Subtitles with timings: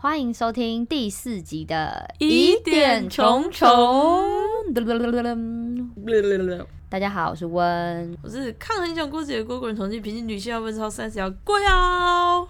[0.00, 3.66] 欢迎收听第四集的疑点重重。
[6.88, 12.46] 大家好，我是温，我是抗很想过节的过滚重庆平均女性要温超三十要过腰。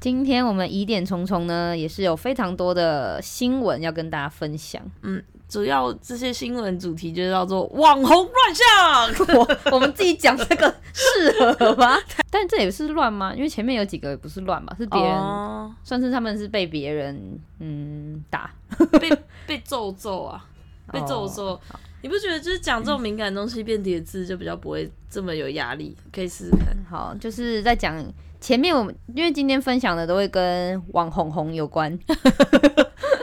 [0.00, 4.80] 今天我们疑点重重呢，也是有非常多的新闻要跟大家分享。
[5.02, 5.22] 嗯。
[5.48, 11.96] 主要这些新闻主题就叫做网红乱象， 我我们自己讲这个适合吗？
[12.30, 13.32] 但这也是乱吗？
[13.34, 15.70] 因为前面有几个也不是乱吧，是别人，oh.
[15.84, 18.52] 算是他们是被别人嗯打，
[19.00, 19.10] 被
[19.46, 20.44] 被揍揍啊，
[20.92, 21.50] 被揍揍。
[21.50, 21.60] Oh.
[22.02, 25.96] 你不觉得就是讲这种敏感的东西变叠字就比较不会这么有压力？
[26.12, 26.76] 可以试试看。
[26.88, 28.04] 好，就是在讲
[28.40, 31.98] 前面我们因为今天分享的都会跟网红红有关，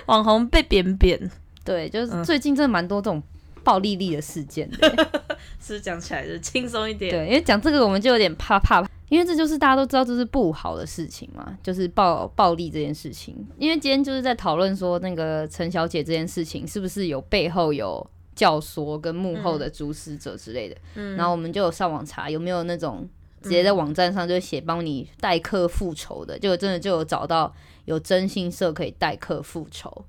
[0.08, 1.30] 网红被扁扁。
[1.63, 3.22] 对，就是最近真的蛮多这种
[3.63, 4.70] 暴力力的事件
[5.59, 7.12] 是讲起来就轻松一点？
[7.12, 13.36] 对，因为讲这个我们就有点怕怕，因为这就是大家都知道这是不好的事情嘛，就是暴暴力这件事情。
[13.58, 18.05] 因为今天就是在讨论说那个陈小姐这件事情是不是有背后有
[18.36, 23.08] 教唆跟幕后的主使者之类的，嗯，然后我们就有上网查有没有那种
[23.42, 27.53] 直接在网站上就写帮你代课复仇的，就真的就有找到
[27.86, 30.03] 有征信社可以代课复仇。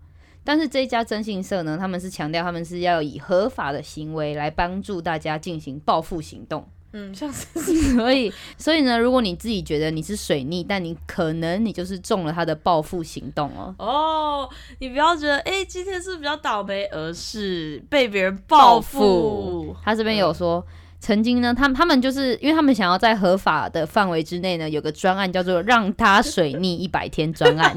[0.44, 6.68] 但是这一家征信社呢，他们是强调他们是要以合法的行为来帮助大家进行报复行动。
[6.96, 13.74] 嗯，像 是所以所以呢，如果你自己觉得你是水逆，但你可能你就是中了他的报复行动哦。
[13.78, 19.74] 哦，你不要觉得哎、欸，今天是比较倒霉，而是被别人报复。
[19.82, 27.76] 他这边有说，嗯、曾经呢，他们他们就是因为他们想要在合法的范围之内呢，有个专案叫做“让他水逆一百天”专案。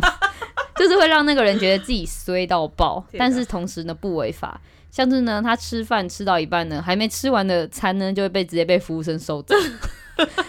[0.79, 4.59] 就是会让那个人觉得自己衰到爆，但是同时呢不违法。
[4.89, 9.53] 像是呢，他吃饭吃到一半呢，还没吃完的餐呢，就会被直接被服务生收走。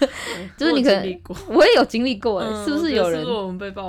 [0.56, 3.26] 就是你可能我也有经历过，嗯，是不是有人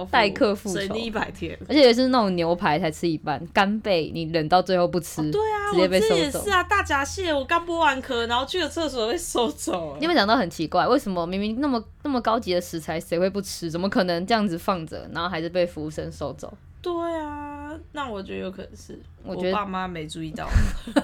[0.09, 0.75] 代客复仇？
[0.75, 6.13] 水逆一百天，而且也是那种牛排才吃一半，干贝你忍到最后不吃，哦，对啊，直接被收走。
[6.13, 9.95] 我这也是啊，大闸蟹我刚剥完壳，然后去了厕所被收走。
[9.99, 13.69] 你有没有想到很奇怪，为什么明明那么那么高级的食材，谁会不吃？
[13.71, 16.51] 怎么可能这样子放着，然后还是被服务生收走？
[16.81, 20.49] 对啊，那我觉得有可能是我觉得我爸妈没注意到，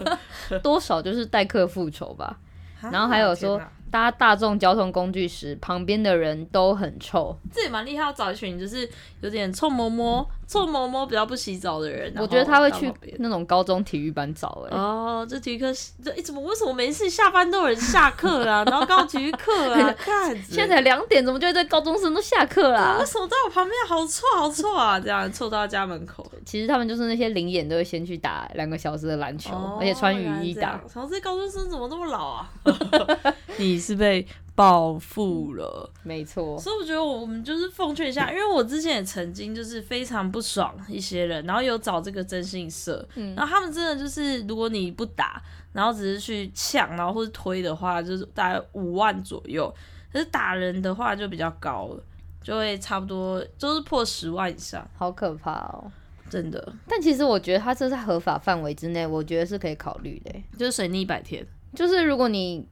[0.64, 2.38] 多少就是代客复仇吧。
[2.81, 3.62] 然后还有说。
[3.92, 7.38] 搭大众交通工具时，旁边的人都很臭。
[7.53, 8.90] 这也蛮厉害，要找一群就是
[9.22, 12.14] 有点臭摸摸、臭摸摸比较不洗澡的人。
[12.18, 14.78] 我觉得他会去那种高中体育班找哎、欸。
[14.78, 15.68] 哦，这体育课
[16.03, 18.64] 这怎么为什么每次下班都有人下课啊？
[18.66, 22.98] 然后高中体育课啊， 看现在才两点，怎么就这高中生都下课啦？
[23.00, 25.00] 为什么在我旁边好臭好臭啊？
[25.00, 26.30] 这样臭到家门口。
[26.46, 30.80] 其实他们就是那些零眼都会先去打两个小时的篮球，哦、而且穿雨衣打。
[30.94, 32.50] 然后这高中生怎么那么老啊？
[33.57, 33.79] 你。
[33.79, 36.59] 是被报复了，没错。
[36.59, 45.41] 所以我觉得我们就是奉劝一下，因为我之前也曾经就是非常不爽一些人，然后有找这个征信社，嗯，然后他们真的就是，如果你不打，
[45.72, 49.74] 然后只是去抢，然后或者推的话，就是大概五万左右。
[50.12, 52.03] 可是打人的话就比较高了，
[52.41, 55.89] 就会差不多就是破十万以上，好可怕哦，
[56.29, 56.74] 真的。
[56.88, 61.45] 但其实我觉得他这在合法范围之内，我觉得是可以考虑的，就是水逆一百天，
[61.75, 62.68] 就是如果你。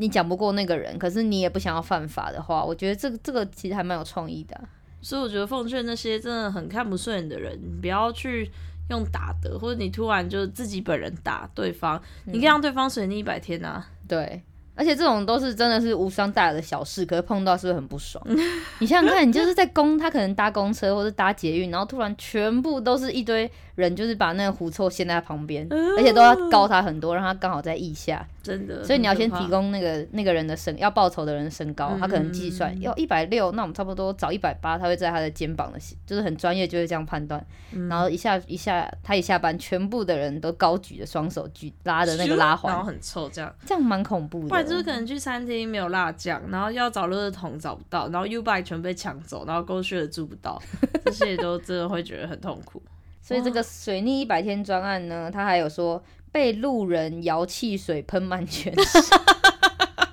[0.00, 4.64] 你讲不过那个人，可是你也不想要犯法的话，我觉得这个这个其实还蛮有创意的啊。
[5.02, 8.50] 所以我觉得奉劝那些真的很看不顺眼的人，你不要去
[8.88, 13.86] 用打的，或者你突然就自己本人打对方，你可以让对方水逆一百天啊。
[14.08, 14.42] 对。
[14.76, 18.24] 而且这种都是真的是无伤大雅的小事，可是碰到是不是很不爽？
[18.80, 28.26] 你想想看，你就是在公，他可能搭公车或者搭捷运，然后突然全部都是一堆人，就是把那个狐臭掀在他旁边，而且都要高他很多，让他刚好在腋下。
[28.42, 37.44] 真的，所以你要先提供那个那个人的身要报仇的人的身高，他可能计算要一百六，那我们差不多找一百八，他会在他的肩膀的，就是很专业，就会这样判断。
[37.88, 44.64] 然后一下一下，他一下班，全部的人都高举着双手举拉的那个拉环，然后很臭，这样这样蛮恐怖的。
[44.64, 50.60] 就是可能去餐厅没有辣酱，然后要找垃圾桶找不到，然后 U-Bike 全被抢走，然后 GoShare 住不到，
[51.04, 52.82] 这些都真的会觉得很痛苦。
[53.30, 59.02] 所以这个水逆一百天专案呢，他还有说被路人摇汽水喷满全身，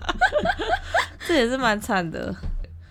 [1.28, 2.36] 这也是蛮惨的。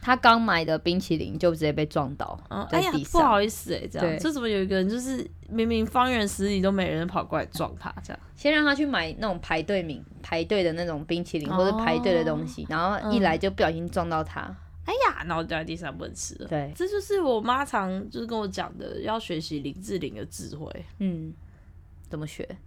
[0.02, 2.36] 他刚买的冰淇淋就直接被撞倒
[2.68, 16.48] 在地上，哎、不好意思哎、欸，这样，这怎么有一个人就是明明方圆十里都没人跑过来撞他，这样，先让他去买那种排队名排队的那种冰淇淋或者排队的东西，哦，然后一来就不小心撞到他，嗯、哎呀，然后掉在地上不能吃了。
[16.48, 20.70] 对，这就是我妈常就是跟我讲的，要学习林志玲的智慧。
[21.00, 21.34] 嗯，
[22.08, 22.48] 怎么学？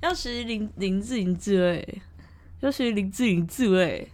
[0.00, 2.02] 要学林林志玲智慧，
[2.60, 4.08] 要学林志玲智慧。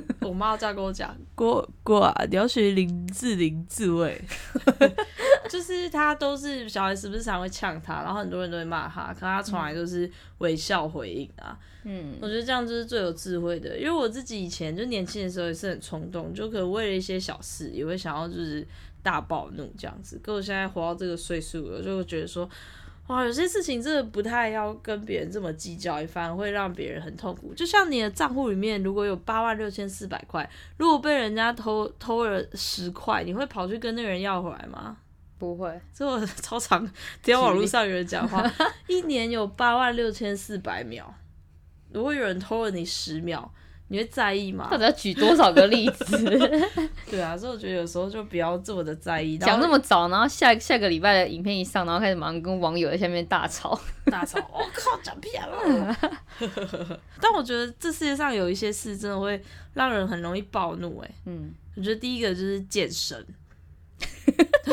[0.22, 4.20] 我妈这样跟我讲，过过啊，你要学林志玲自慰，
[5.48, 11.58] 就是他都是小孩时不时常会呛他，然后很多人都会骂他，可他从来都是微笑回应啊。
[11.84, 18.66] 嗯，我觉得这样就是最有智慧的，因为我自己以前就年轻的时候也是很冲动，就可能为了一些小事也会想要就是
[19.02, 20.20] 大暴怒这样子。
[20.22, 22.48] 可我现在活到这个岁数了，就会觉得说。
[23.08, 27.52] 哇，有些事情真的不太要跟别人这么计较，反而会让别人很痛苦。
[27.54, 34.96] 就像你的账户里面如果有八万六千四百块，如果被人家偷偷了十块，你会跑去跟那个人要回来吗？
[35.38, 35.80] 不会。
[35.94, 36.86] 这我超常
[37.22, 38.44] 听到网络上有人讲话，
[38.86, 41.04] 一年有八万六千四百秒，
[41.92, 43.52] 如果有人偷了你十秒。
[43.90, 44.68] 你会在意吗？
[44.70, 46.18] 到底要举多少个例子？
[47.10, 49.38] 对啊，所以我觉得有时候就不要这么的在意。
[49.38, 54.38] 讲那么早，然后下下个礼拜的影片一上，然后开始马上跟网友在下面大吵大吵。
[54.52, 55.96] 我、哦、靠，讲屁了！
[57.20, 59.42] 但我觉得这世界上有一些事真的会
[59.72, 61.00] 让人很容易暴怒。
[61.00, 63.26] 哎，嗯，我觉得第一个就是健身。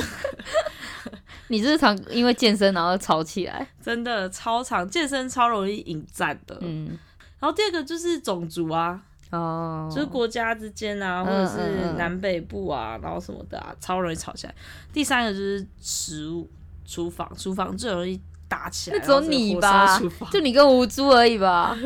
[1.48, 3.66] 你这是常因为健身然后吵起来？
[3.82, 6.58] 真的超常，健身超容易引战的。
[6.62, 7.00] 嗯。
[7.40, 9.02] 然后第二个就是种族啊，
[9.32, 14.56] 哦，就是国家之间啊，或者是南北部啊，然后什么的啊，超容易吵起来。
[14.94, 16.50] 第三个就是食物，
[16.86, 18.98] 厨房，厨房最容易打起来。
[18.98, 20.00] 那只有你吧？
[20.32, 21.78] 就你跟吴猪而已吧？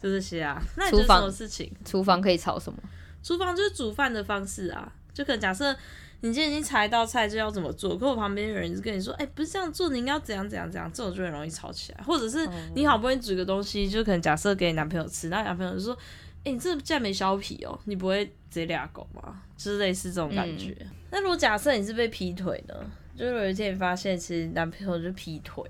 [0.00, 0.62] 就 这些啊。
[0.76, 1.70] 那厨房什么事情？
[1.84, 2.78] 厨房可以吵什么？
[3.22, 5.76] 厨房就是煮饭的方式啊，就可能假设。
[6.24, 12.02] 你今天已经查一道菜就要怎么做，可我旁边有人就跟你说，哎、欸，不是这样做，你应该要怎样怎样怎样，这种就很容易吵起来。
[12.02, 15.92] 或者是你好不容易煮个东西，就可能假设给你男朋友吃，那男朋友就说，
[16.38, 19.42] 哎、欸，你这竟然没削皮哦，你不会直接俩狗吗？
[19.54, 20.74] 就是类似这种感觉。
[20.80, 22.74] 嗯、那如果假设你是被劈腿呢？
[23.14, 25.62] 就是有一天你发现其实男朋友就劈腿，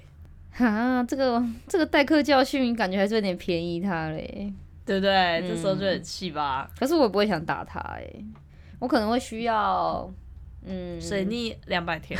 [0.52, 4.54] 哈，这个这个代课教训感觉还是有点便宜他嘞，
[4.86, 5.12] 对不对？
[5.12, 6.70] 嗯、这时候就很气吧。
[6.78, 8.08] 可是我不会想打他哎，
[8.78, 10.08] 我可能会需要。
[10.64, 12.18] 嗯，水逆两百天，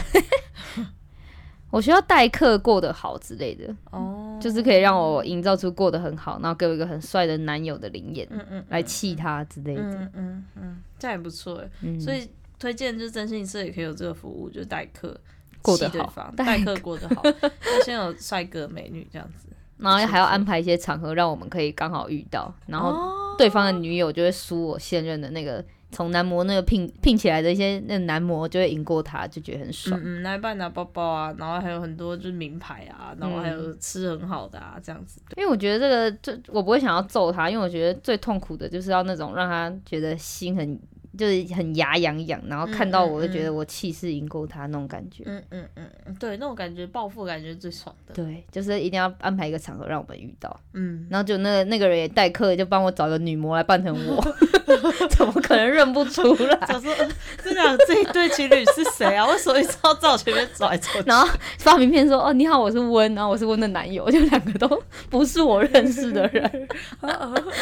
[1.70, 3.75] 我需要代课过得好之类的。
[3.91, 15.19] 哦，就是可以让我营造出过得很好，然后给我一个很帅的男友的灵眼，嗯嗯，来气他之类的，嗯嗯嗯，这样也不错哎，嗯、所以推荐就是征信社也可以有这个服务，就是代课
[15.62, 19.49] 过得好，代课过得好，要先有帅哥美女这样子，
[19.79, 25.64] 然后还要安排一些场合让我们可以刚好遇到，然后对方的女友就会输我现任的那个。
[25.94, 29.99] 从男模那个聘聘起来的一些那个男模就会赢过他，就觉得很爽。
[30.05, 35.20] 嗯，来帮你拿包包啊，然后还有很多就是名牌啊，然后还有吃很好的啊，这样子。
[35.37, 40.79] 因为我觉得这个就我不会想要揍他，因为我觉得最痛苦的就是要那种让他觉得心很。
[41.16, 45.22] 就是很牙痒痒，然后看到我就觉得我气势赢过他那种感觉。
[45.26, 48.14] 嗯嗯嗯嗯，对，那种感觉报复感觉是最爽的。
[48.14, 50.61] 对，就是一定要安排一个场合让我们遇到。
[50.72, 54.22] 嗯，然后就那个那个人也代课，就帮我找个女模来扮成我，
[55.11, 56.58] 怎么可能认不出来？
[56.72, 56.94] 我说
[57.43, 59.26] 这两这一对情侣是谁啊？
[59.31, 61.02] 为什么一直要在我前面走来走去？
[61.06, 61.28] 然后
[61.58, 66.69] 发名片说：“哦，你好，我是温，然后我是温的男友，就两个都不是我认识的人。
[67.00, 67.08] ”哦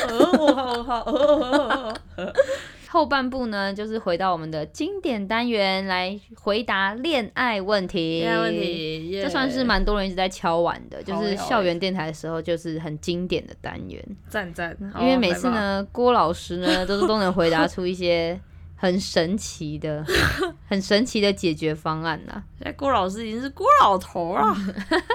[0.09, 1.95] 哦我好我好。
[2.93, 8.21] 后半部呢，就是回到我们的经典单元来回答恋爱问题。
[8.21, 14.05] 恋爱问题，这算是蛮多人一直在敲碗的，就是校园电台的时候，就是很经典的单元。
[14.29, 18.39] 赞赞，因为每次呢，郭老师呢 都是都能回答出一些
[18.77, 20.05] 很神奇的、
[20.69, 22.45] 很神奇的解决方案呐。
[22.59, 24.55] 现在郭老师已经是郭老头了，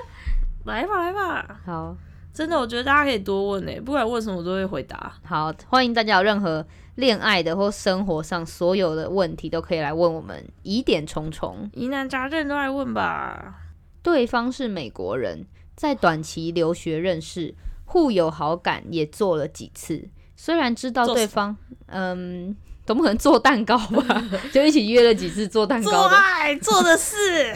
[0.66, 1.96] 来吧来吧，好，
[2.38, 5.12] 真的，我觉得大家可以多问诶，不管问什么我都会回答。
[5.24, 6.64] 好，欢迎大家有任何。
[6.94, 13.56] 恋爱的或生活上所有的问题都可以来问我们，疑点重重，疑难杂症都来问吧。
[14.02, 17.54] 对方是美国人，在短期留学认识，
[17.86, 20.08] 互有好感，也做了几次。
[20.36, 24.24] 虽然知道对方，嗯，总不可能做蛋糕吧？
[24.52, 27.56] 就一起约了几次做蛋糕的，做爱做的事。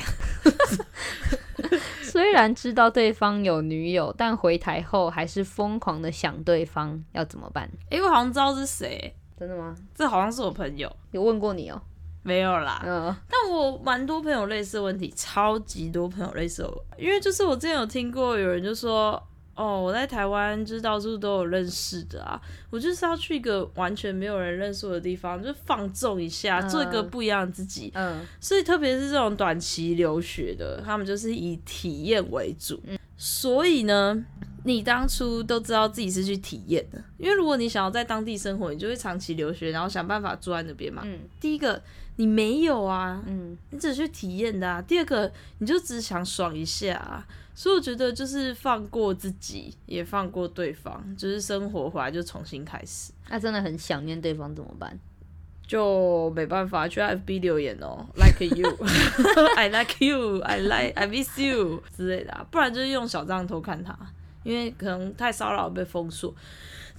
[2.12, 7.70] 虽然知道对方有女友，但回台后还是疯狂的想对方，要怎么办？
[7.86, 9.16] 哎、欸，我好像知道是谁。
[9.40, 9.76] 真的吗？
[9.96, 11.82] 这好像是我朋友，有问过你哦？
[12.24, 19.20] 没有啦，嗯，但我蛮多朋友类似的问题，超级多朋友类似的，因为就是我之前有听过有人就说，
[19.56, 34.26] 哦，我在台湾就是到处都有认识的啊，我就是要去一个完全没有人认识我的地方，就放纵一下，嗯、做一个不一样的自己，嗯，所以特别是这种短期留学的，他们就是以体验为主，嗯，所以呢。
[34.64, 41.02] 你当初都知道自己是去体验的，因为如果你想要在当地生活，你就会长期留学，然后想办法住在那边嘛。
[41.04, 41.82] 嗯，第一个，
[42.18, 44.80] 你没有啊，嗯，你只是去体验的啊。
[44.80, 47.26] 第二个，你就只想爽一下啊。
[47.54, 53.12] 所以我觉得就是放过自己，也放过对方，就是生活回来就重新开始。
[53.30, 54.98] 那真的很想念对方怎么办？
[55.68, 63.98] 就没办法去 FB 留言哦，like you，I like you，I like I miss you 之类的啊，不然就是用小账偷看他，
[64.44, 66.34] 因为可能太骚扰被封锁。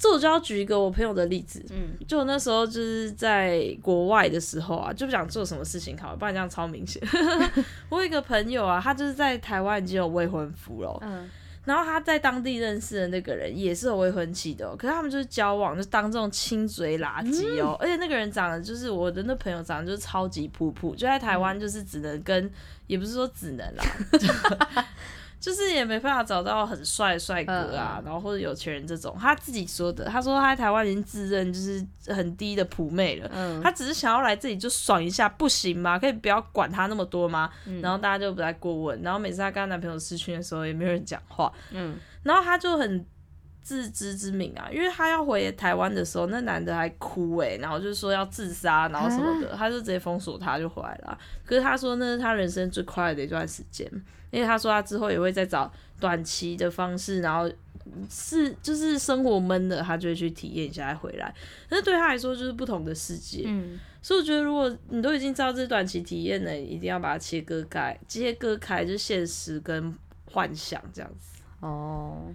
[0.02, 7.00] 这我就要举一个我朋友的例子，嗯，就那时候就是在国外的时候啊，就不想做什么事情好，不然这样超明显。
[7.88, 11.30] 我有一个朋友啊，他就是在台湾已经有未婚夫了，嗯，
[11.64, 22.50] 然后他在当地认识的那个人也是有未婚妻的，可是他们就是交往就当这种亲嘴垃圾哦，嗯、而且那个人长得就是我的那朋友长得就是超级普普，就在台湾就是只能跟，嗯、
[22.88, 23.84] 也不是说只能啦。
[25.42, 30.04] 就是也没办法找到很帅帅哥啊，嗯、然后或者有钱人这种，他自己说的。
[30.04, 35.98] 他说他在台湾已经自认就是很低的普妹了，嗯、他只是想要来这里就爽一下，不行吗？
[35.98, 37.50] 可以不要管他那么多吗？
[37.66, 43.04] 嗯、然后大家就不再过问，然后每次他跟他男朋友私讯的时候也没有人讲话，嗯，然后他就很
[43.60, 51.18] 自知之明啊，因为他要回台湾的时候，那男的还哭诶、欸，然后就说要自杀，然后什么的，啊、他就直接封锁他就回来了。
[51.44, 53.90] 可是他说那是他人生最快乐的一段时间。
[54.32, 57.48] 因为他说他之后也会再找短期的方式，然后
[58.10, 61.32] 是就是生活闷了，他就会去体验一下再回来。
[61.68, 71.42] 但是对他来说就是不同的世界，嗯，所以我觉得如果你都已经知道这是短期体验了，一定要把它切割开，切割开就是现实跟幻想这样子。
[71.60, 72.32] 哦，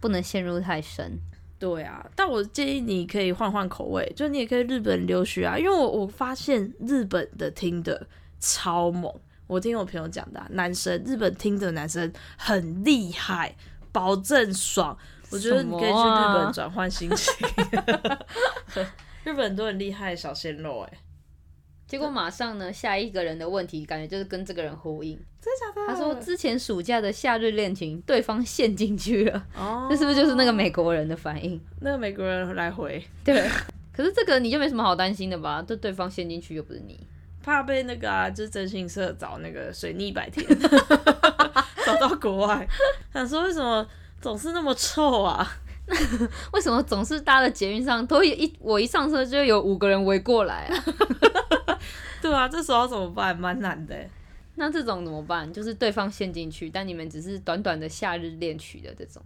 [0.00, 1.18] 不能陷入太深。
[1.58, 8.06] 对啊，但我建议你可以换换口味，就你也可以日本留学啊，因为我我发现日本的听的
[8.38, 9.10] 超猛。
[9.46, 13.54] 我听我朋友讲的、啊，男生日本听的男生很厉害，
[13.92, 14.96] 保证爽。
[15.30, 17.34] 我觉得你可以去日本转换心情。
[19.24, 20.98] 日本都很厉害，小鲜肉哎。
[21.86, 25.18] 结果马上呢，下一个人的问题感觉就是跟这个人呼应。
[25.40, 25.86] 真的假的？
[25.86, 29.46] 他说之前暑假的夏日恋情，对方陷进去了。
[29.54, 29.86] 哦。
[29.90, 31.60] 那是不是就是那个美国人的反应？
[31.80, 33.04] 那个美国人来回。
[33.22, 33.46] 对。
[33.92, 35.62] 可是这个你就没什么好担心的吧？
[35.66, 37.06] 这对方陷进去又不是你。
[37.44, 40.46] 怕被那个啊，就是征信社找那个水逆百天，
[41.84, 42.66] 找到国外，
[43.12, 43.86] 想说为什么
[44.20, 45.46] 总是那么臭啊？
[46.54, 50.84] 为什么总是搭的捷运上都一我一上车就有五个人围过来啊？
[52.22, 53.38] 对啊，这时候怎么办？
[53.38, 53.94] 蛮难的。
[54.54, 55.52] 那这种怎么办？
[55.52, 59.22] 就是对方陷进去，但你们只是短短的夏日恋曲的这种。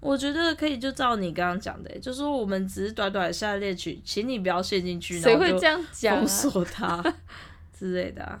[0.00, 6.18] 我觉得可以，就照你刚刚讲的，就是说我们只是短短的夏日恋曲，请你不要陷进去，谁会这样讲？
[6.18, 7.02] 封锁他
[7.76, 8.40] 之类的啊，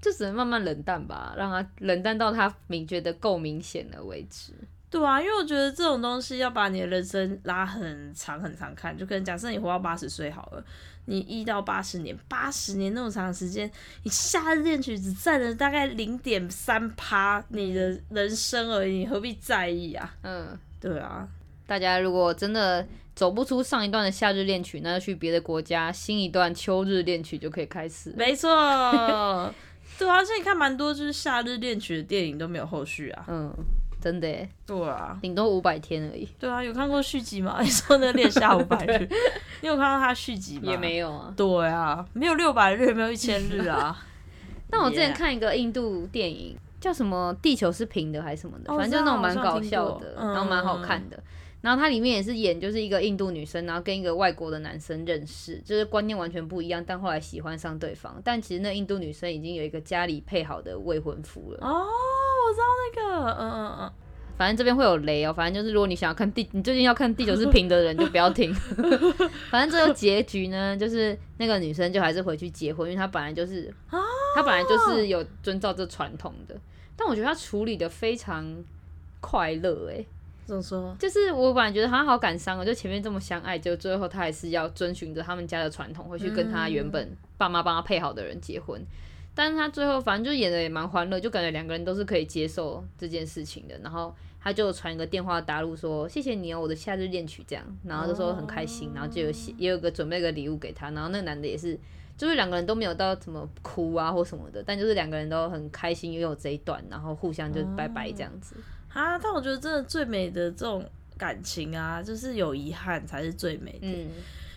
[0.00, 4.52] 就只能慢慢冷淡吧，让他冷淡到他明觉得够明显了为止。
[4.90, 10.64] 对啊，因为我觉得这种东西要把你的人生拉很长很长看，就可能假设你活到八十岁好了，
[11.06, 13.70] 你一到八十年，八十年那么长时间，
[14.02, 20.14] 你夏日恋曲只占了大概零点三趴你的人生而已，你何必在意啊？
[20.22, 20.58] 嗯。
[20.80, 21.28] 对啊，
[21.66, 28.14] 大家如果真的走不出上一段的夏日恋曲，那就去别的国家，新一段秋日恋曲就可以开始。
[28.16, 28.48] 没错，
[29.98, 33.24] 对啊，所以你看蛮多就是夏日恋曲的电影都没有后续啊。
[33.28, 33.54] 嗯，
[34.00, 34.48] 真的耶。
[34.66, 36.26] 对啊，顶多五百天而已。
[36.38, 37.58] 对啊，有看过续集吗？
[37.62, 39.06] 你说那恋夏五百 日，
[39.60, 40.70] 你有看到他续集吗？
[40.70, 41.32] 也没有啊。
[41.36, 43.96] 对啊，没有六百日，没有一千日啊。
[44.70, 46.56] 但我之前看一个印度电影。
[46.80, 47.36] 叫什么？
[47.42, 48.74] 地球是平的还是什么的？
[48.74, 51.22] 反正就那种蛮搞笑的，然后蛮好看的。
[51.60, 58.18] 然后它里面也是演就是一个印度女生，然后跟一个外国的男生认识，就是观念完全不一样，但后来喜欢上对方。
[58.24, 61.58] 但其实那印度女生已经有一个家里配好的未婚夫了。
[61.60, 63.92] 哦，我知道那个，嗯嗯嗯。
[64.40, 65.34] 反正这边会有雷哦。
[65.34, 68.54] 反正就是如果你想要看第，你最近要看第九是平的人就不要听。
[69.52, 73.70] 反正这个结局呢，就是那个女生就还是回去结婚，因为她本来就是，
[74.34, 76.56] 她本来就是有遵照这传统的。
[76.96, 78.64] 但我觉得她处理的非常
[79.20, 80.02] 快乐，哎，
[80.46, 80.96] 怎么说？
[80.98, 88.80] 就是我本来觉得他好感伤啊，就前面这么相爱，就最后他还是要遵循着他们家的传统，回去跟他原本爸妈帮他配好的人结婚。
[88.80, 88.86] 嗯、
[89.34, 93.78] 但是他最后反正就演的也蛮欢乐，就感觉两个人都是可以接受这件事情的。
[93.82, 100.90] 然后他就传一个电话打入说：“谢谢你哦，我的夏日恋曲。”这样，然后就说很开心，然后就有写也有个准备个礼物给他。
[100.90, 101.78] 然后那个男的也是。
[102.18, 108.56] 就是两个人都没有到怎么哭啊或什么的，但就是两个人都很开心拥有这一段，然后互相就拜拜这样子。
[108.58, 110.84] 嗯、啊，但我觉得真的最美的这种
[111.16, 113.78] 感情啊，就是有遗憾才是最美的。
[113.84, 114.12] 嗯，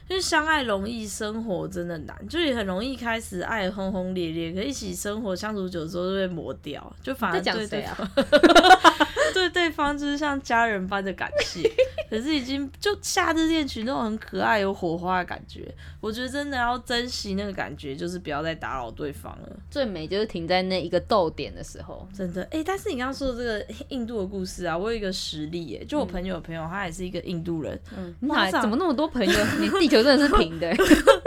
[0.09, 8.05] 因为相爱容易，生活真的难，就也很容易开始爱轰轰烈烈，可一起生活相处久之后就被磨掉，就反而对对方。
[9.50, 11.69] 对对方就是像家人般的感谢，
[12.09, 19.50] 可是已经就夏日恋曲那种很可爱有火花的感觉，我觉得真的要珍惜那个感觉，就是不要再打扰对方了。
[19.69, 22.43] 最美就是停在那一个逗点的时候，真的。
[22.43, 27.79] 哎、欸，但是你刚刚说的这个印度的故事啊，我有一个实例耶，就我朋友的朋友，他也是一个印度人。
[27.97, 29.45] 嗯，你怎么那么多朋友？
[29.59, 30.73] 你地球真的是平的。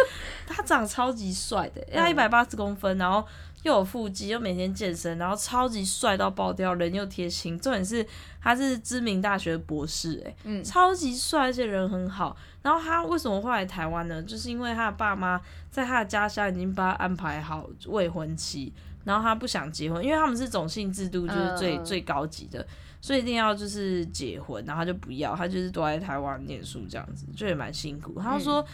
[0.46, 3.26] 他长超级帅的，他一百八十公分，然后。
[3.62, 7.58] 又有腹肌，又每天健身，然后超级帅到爆掉，人又贴心。
[7.58, 8.06] 重点是
[8.40, 12.36] 他是知名大学的博士，哎，嗯，超级帅，而且人很好。
[12.62, 14.22] 然后他为什么会来台湾呢？
[14.22, 18.72] 就是因为他的爸妈在他的家乡已经帮他安排好未婚妻，
[19.02, 21.82] 然后他不想结婚，因为他们是种姓制度，就是最、uh.
[21.82, 22.64] 最高级的，
[23.00, 28.20] 所以一定要就是结婚，然后他就不要，他就是躲在台湾念书这样子，就也蛮辛苦。
[28.20, 28.64] 他说。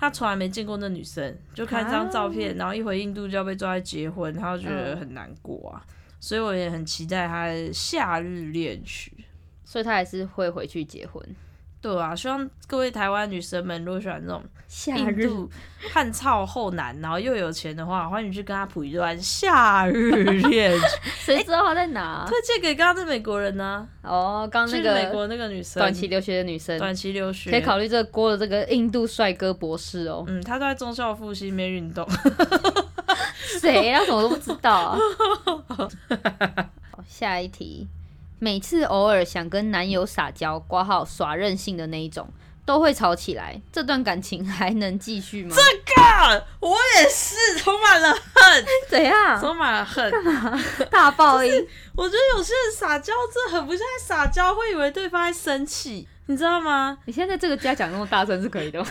[0.00, 5.84] 嗯他从来没见过那女生，就看这张照片，然后一回印度就要被抓来结婚，他就觉得很难过啊。
[6.18, 9.12] 所以我也很期待他的夏日恋曲，
[9.62, 11.22] 所以他还是会回去结婚。
[11.82, 14.42] 对啊，希望各位台湾女生们，如果喜欢这种
[14.86, 15.50] 印度
[15.92, 20.10] 汉草后男，然后又有钱的话，欢迎去跟他谱一段夏日
[20.48, 20.86] 恋曲。
[21.18, 22.24] 谁知道他在哪？
[22.28, 23.88] 推荐给刚刚那美国人呢？
[24.02, 30.24] 哦，刚刚那个美国那个女生，短期留学的女生，短期留学可以考虑这个锅的这个印度帅哥博士哦。
[30.28, 32.08] 嗯，他都在中校复兴里面运动。
[33.60, 34.04] 谁啊？
[34.04, 34.98] 什么都不知道啊。
[37.08, 37.88] 下一题。
[38.38, 42.26] 每次偶尔想跟男友撒娇、挂号耍任性的那一种，
[42.64, 43.60] 都会吵起来。
[43.72, 45.56] 这段感情还能继续吗？
[45.56, 45.62] 这
[45.94, 48.64] 个我也是充满了恨。
[48.88, 49.40] 怎样？
[49.40, 50.10] 充满了恨？
[50.10, 50.64] 干嘛？
[50.90, 51.52] 大爆音？
[51.96, 56.98] 我觉得有些人撒娇，这很不像在撒娇，会以为对方在生气，你知道吗？
[57.06, 58.86] 你现在在这个家讲那么大声是可以的吗？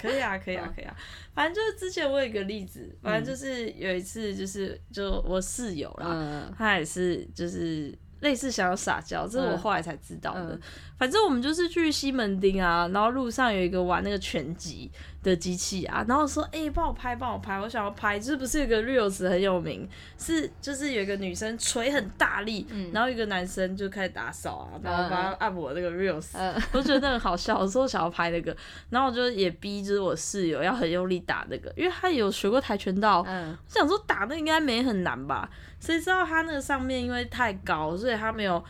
[0.00, 0.94] 可以啊， 可以啊，可以啊。
[1.34, 7.96] 反正就是之前我有一个例子，反正就是有一次，就是就我室友啦，嗯、他也是就是。
[8.20, 10.40] 类似想要撒娇，这是我后来才知道的。
[10.40, 10.60] 嗯嗯、
[10.98, 14.90] 反正我们就是去西门町啊，然后路上有一个玩那个拳击
[15.22, 19.88] 的机器啊，然后说：“哎、欸，帮我拍，帮我拍，我想要拍。”就是不是有个 reels 很有名，
[20.18, 27.58] 是就是有一个女生捶很大力，嗯、然后一个男生就开始打扫啊，然后帮他按摩那个 reels，、嗯、我觉得那很好笑。
[27.58, 28.56] 我说我想要拍那个，
[28.90, 35.48] 然后我就也逼就是我室友要很用力打那个，因为他有学过跆拳道，嗯、我想说打那应该没很难吧。
[35.78, 38.62] 谁知道他那个上面因为太高，所以他没有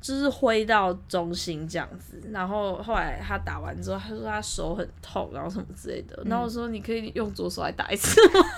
[0.00, 2.22] 就是挥到中心这样子。
[2.30, 6.22] 然后后来他打完之后，他说他手很痛，然后什么之类的。
[6.26, 8.40] 然后我说你可以用左手来打一次吗？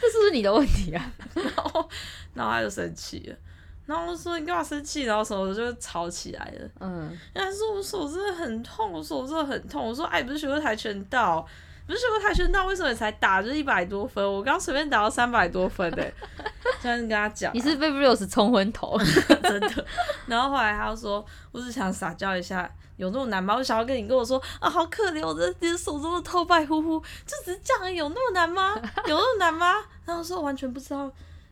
[0.00, 1.12] 这是不是你的问题啊？
[1.34, 1.88] 然后
[2.34, 3.36] 然后他就生气了。
[3.84, 5.02] 然后我说你干嘛生气？
[5.04, 6.70] 然后什么就吵起来了。
[6.80, 9.86] 嗯，然后他说我手真的很痛，我手真的很痛。
[9.86, 11.46] 我说哎，不是学过跆拳道？
[11.88, 14.22] 不是学过跆拳道，为什么才打就一百多分？
[14.22, 16.12] 我刚随便打到三百多分的，
[16.82, 18.98] 这样跟他讲、啊，你是被 Reels 冲昏头，
[19.42, 19.86] 真的。
[20.26, 23.56] 然后后来他就说，我只想撒娇一下，有那么难吗？
[23.56, 28.74] 我想要跟你跟我说啊，好可怜，我的你的手这么透白乎乎，就只是这样，有那么难吗？
[29.08, 29.76] 有那么难吗？
[30.04, 31.10] 然后说完全不知道，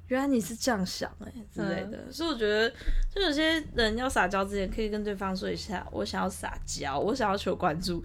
[0.09, 1.97] 原来你是这样想哎、欸、之类的。
[1.97, 2.71] 嗯、所以我觉得，
[3.15, 8.05] 就有些人要撒娇之前，可以跟对方说一下，我想要撒娇，我想要求关注。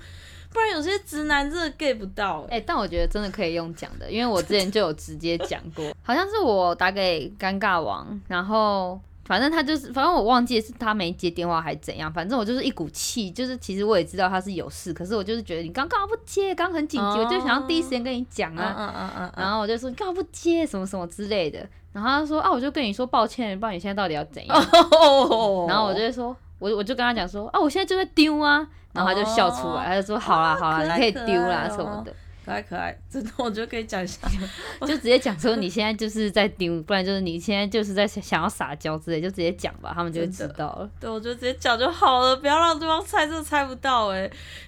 [0.53, 24.57] 不然有些直男真的 get 不到哎、但我觉得真的可以用讲的，因为我之前就有直接讲过，好像是我打给尴尬王，然后反正他就是，反正我忘记是他没接电话还是怎样，反正我就是一股气，就是其实我也知道他是有事，可是我就是觉得你刚刚不接，刚很紧急，哦、我就想要第一时间跟你讲啊，嗯嗯嗯嗯，然后我就说你干嘛不接什么什么之类的，然后他说啊，我就跟你说抱歉，不知道你现在到底要怎样？
[24.91, 28.65] 哦、然后我就会说，我我就跟他讲说啊，我现在就在丢啊。
[28.93, 34.19] 然后他就笑出来，他就说：“好啦好啦，你可以丢啦什么的，可爱可爱，真的，我觉得可以讲一下，
[34.81, 40.89] 就直接讲说你现在就是在丢，不然就是你现在就是在想要撒娇之类，就直接讲吧，他们就会知道了。
[40.99, 44.21] 对，我觉得直接讲就好了，不要让对方猜，这猜不到哎，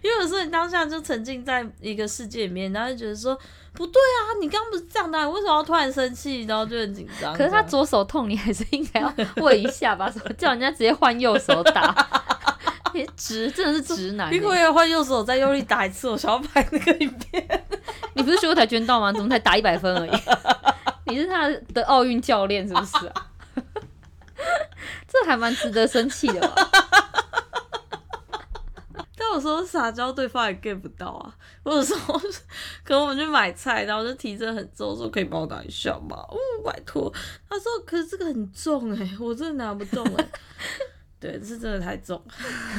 [0.04, 3.36] 因为有时候你当下就沉浸在一个世界里面，然后就觉得说
[3.74, 7.36] 不对啊，你刚刚不是这样的，为什么要突然生气，然后就很紧张。
[7.36, 11.94] 可是他左手痛，你还是应该要问一下吧，叫人家直接换右手打。
[13.18, 17.66] ”直真的是直男，欸，你可以换右手再用力打一次，我想要拍那个影片。
[18.14, 19.12] 你不是学过跆拳道吗？
[19.12, 20.12] 怎么才打一百分而已？
[21.08, 23.28] 你是他的奥运教练是不是啊？
[25.08, 26.70] 这还蛮值得生气的吧？
[29.16, 31.34] 但有时候撒娇对方也 get 不到啊。
[31.64, 32.20] 我有时候
[32.84, 36.18] 可能我们去买菜，然后就提着很重，说可以帮我拿一下吗？
[36.30, 37.12] 哦，拜托。
[37.50, 40.30] 他说可是这个很重哎，欸，我真的拿不动哎，欸。
[41.24, 42.22] 对，是真的太重，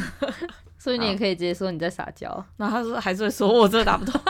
[0.78, 2.28] 所以你也可以直接说你在撒娇。
[2.58, 4.20] 然后他说还是会说，我真的拿不动，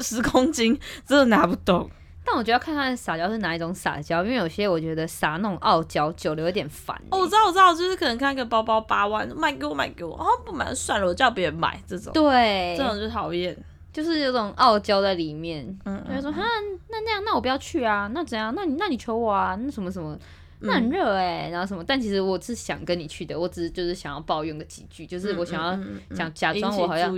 [0.00, 1.90] 十公斤真的拿不动。
[2.24, 7.04] 但我觉得要看他的撒娇是哪一种撒娇，因为有些我觉得撒那种傲娇，久了有点烦、欸。
[7.10, 12.10] 哦，我知道，我知道，就是可能看一个包包八万，卖给我，卖给我，哦，不买算了，我叫别人买这种。
[12.14, 13.54] 对，这种就讨厌，
[13.92, 15.66] 就是有种傲娇在里面。
[15.84, 16.42] 嗯，他说哈，
[16.88, 18.54] 那那样，那我不要去啊，那怎样？
[18.54, 20.16] 那你那你求我啊，那什么什么，
[20.62, 21.82] 那很热哎、欸，然后什么？
[21.82, 25.78] 但其实我是想跟你去的，我只是就是想要抱怨个几句，就是我想要
[26.14, 27.12] 想假装我好像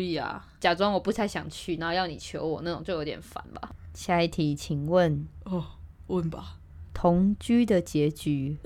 [0.60, 3.70] 假装我不太想去，然后要你求我那种，就有点烦吧。
[3.94, 5.64] 下一题，请问哦，
[6.06, 6.56] 问吧。
[6.94, 8.56] 同居的结局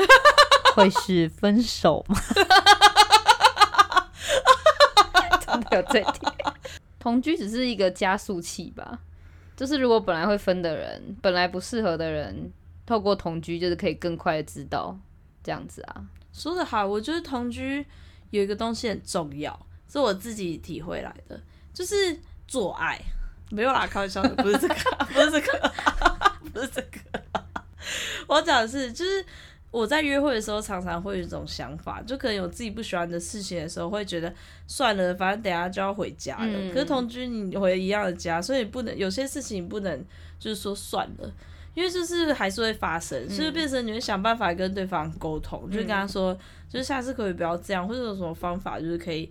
[0.75, 2.17] 会是分手吗？
[5.41, 6.21] 真的有这题？
[6.99, 8.99] 同居只是一个加速器吧？
[9.57, 12.53] 就是如果本来会分的人，本来不适合的人，
[12.87, 14.97] 透过同居就是可以更快的知道
[15.43, 16.07] 这样子啊。
[16.33, 17.85] 说得好，我觉得同居
[18.31, 21.39] 有一个东西很重要，是我自己体会来的，
[21.75, 21.95] 就是
[22.47, 22.99] 做爱。
[23.49, 24.75] 没有啦，开玩笑的，不是这个，
[25.15, 25.73] 不是这个，
[26.53, 26.99] 不是这个。
[28.27, 29.25] 我讲的是，就是
[29.71, 34.35] 我在约会的时候，常常会有一种想法，就可能有自己不喜欢的事情的时候，会觉得
[34.67, 36.53] 算了，反正等下就要回家了。
[36.53, 40.05] 嗯、可是同居，你回一样的家，所以不能有些事情不能
[40.41, 41.33] 就是说算了，
[41.77, 46.37] 因为就是还是会发生，所以变成你会想办法跟对方沟通，嗯、就是跟他说，
[46.69, 49.31] 就是下次可以不要这样，或者有什么方法，就是可以。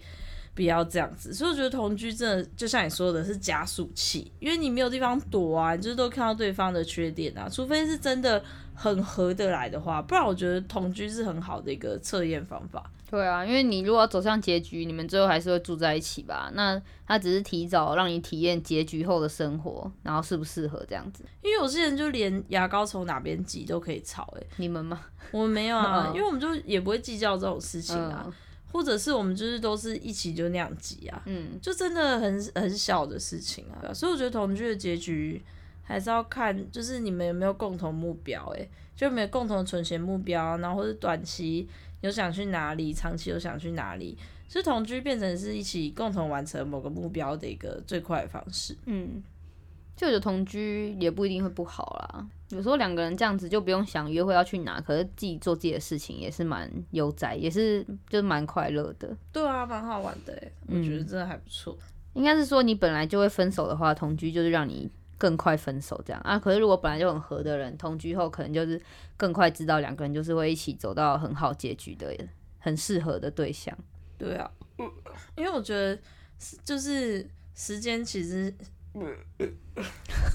[0.53, 8.41] 不要这样子，所以我觉得同居真的就像你说的是加速器，因为你没有地方躲啊，你就是都看到对方的缺点啊，除非是真的
[8.73, 12.89] 很合得来的话，不然我觉得同居是很好的一个测验方法。
[13.09, 16.51] 对啊，因为你如果要走向结局，你们最后还是会住在一起吧？
[16.53, 21.23] 那他只是提早让你体验结局后的生活，然后适不适合这样子？
[21.41, 25.01] 因为有些人就连牙膏从哪边挤都可以吵，诶，你们吗？
[25.31, 28.23] 我们没有啊， 因为我们就也不会计较这种事情啊。
[28.25, 28.33] 嗯
[28.73, 35.41] 或者是我们就是都是一起就那样挤啊，嗯，就真的很很小的事情啊，所以我觉得同居的结局
[35.81, 41.65] 还是要看，就是你们有没有共同目标，诶，就没有共同存钱目标，然后或者短期
[42.01, 49.23] 有想去哪里，长期有想去哪里，是同居变成是一起共同完成某个目标的一个最快的方式，嗯。
[49.97, 59.15] 就有同居也不一定会不好啦，有时候两个人这样子就不用想约会要去哪，可是自己做自己的事情也是蛮悠哉，也是就是蛮快乐的。
[59.31, 61.77] 对啊，蛮好玩的，我觉得真的还不错。
[62.13, 66.38] 应该是说你本来就会分手的话，同居就是让你更快分手这样啊。
[66.38, 68.82] 可是如果本来就很合的人，同居后可能就是
[69.17, 72.15] 更快知道两个人就是会一起走到很好结局的，
[72.60, 73.78] 很适合的对象。
[74.17, 74.49] 对啊，
[75.36, 75.97] 因为我觉得
[76.63, 78.54] 就是时间其实。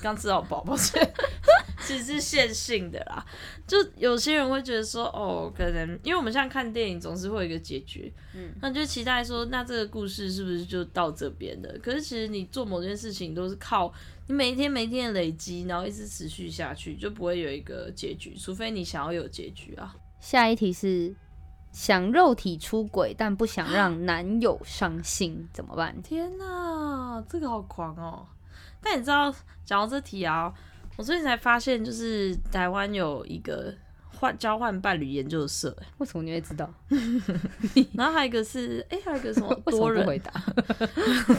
[0.02, 1.02] 刚吃到饱，抱歉，
[1.80, 3.24] 其实是线性的啦。
[3.66, 11.78] 就有些人会觉得说，哦，可能因为我们现在看电影总是会有一个结局，嗯，那就期待说，那这个故事是不是就到这边的？
[11.82, 13.92] 可是其实你做某件事情都是靠
[14.26, 19.94] 你每一天每一天的累积，然后一直持续下去，就不会有一个结局，除非你想要有结局啊。
[20.20, 21.14] 下一题是
[21.72, 26.00] 想肉体出轨，但不想让 男友伤心，怎么办？
[26.02, 28.26] 天哪，这个好狂哦！
[28.82, 29.32] 但你知道，
[29.64, 30.52] 讲到这题啊，
[31.00, 33.74] 我最近才发现，就是台湾有一个
[34.18, 35.74] 换交换伴侣研究社。
[35.96, 36.70] 为什么你会知道？
[37.96, 40.30] 然后还有一个是，哎、欸，还有一个什么 多人回答，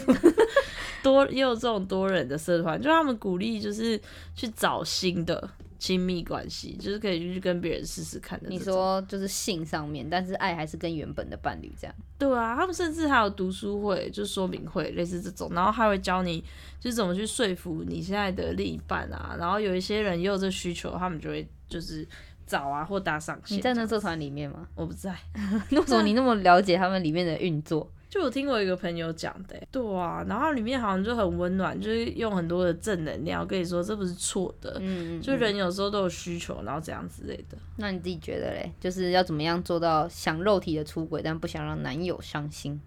[1.03, 4.01] 多也有这种多人的社团，就他们鼓励就是
[4.33, 5.47] 去找新的。
[5.81, 8.47] 亲密关系就是可以去跟别人试试看的。
[8.47, 11.95] 你说就是性上面，但是爱还是跟原本的伴侣这样。
[12.19, 16.39] 对啊，他们甚至还有读书会，就说明会类似这种，然后还会教你
[16.79, 19.35] 就是怎么去说服你现在的另一半啊。
[19.39, 22.07] 然后有一些人也有这需求，他们就会就是
[22.45, 23.57] 找啊或搭上线。
[23.57, 24.67] 你在那社团里面吗？
[24.75, 25.17] 我不在。
[25.71, 27.91] 为什么你那么了解他们里面的运作？
[28.11, 37.57] 就我听过一个朋友讲的，对啊，然后里面好像就很温暖，就是用很多的正能量我跟你说这不是错的，嗯，嗯，嗯，就人有时候都有需求，然后这样之类的。
[37.77, 38.69] 那你自己觉得嘞？
[38.81, 42.81] 就是要怎么样做到想肉体的出轨，但不想让男友伤心？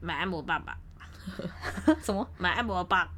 [0.00, 0.78] 买按摩棒吧。
[2.04, 2.28] 什么？
[2.36, 3.08] 买按摩棒？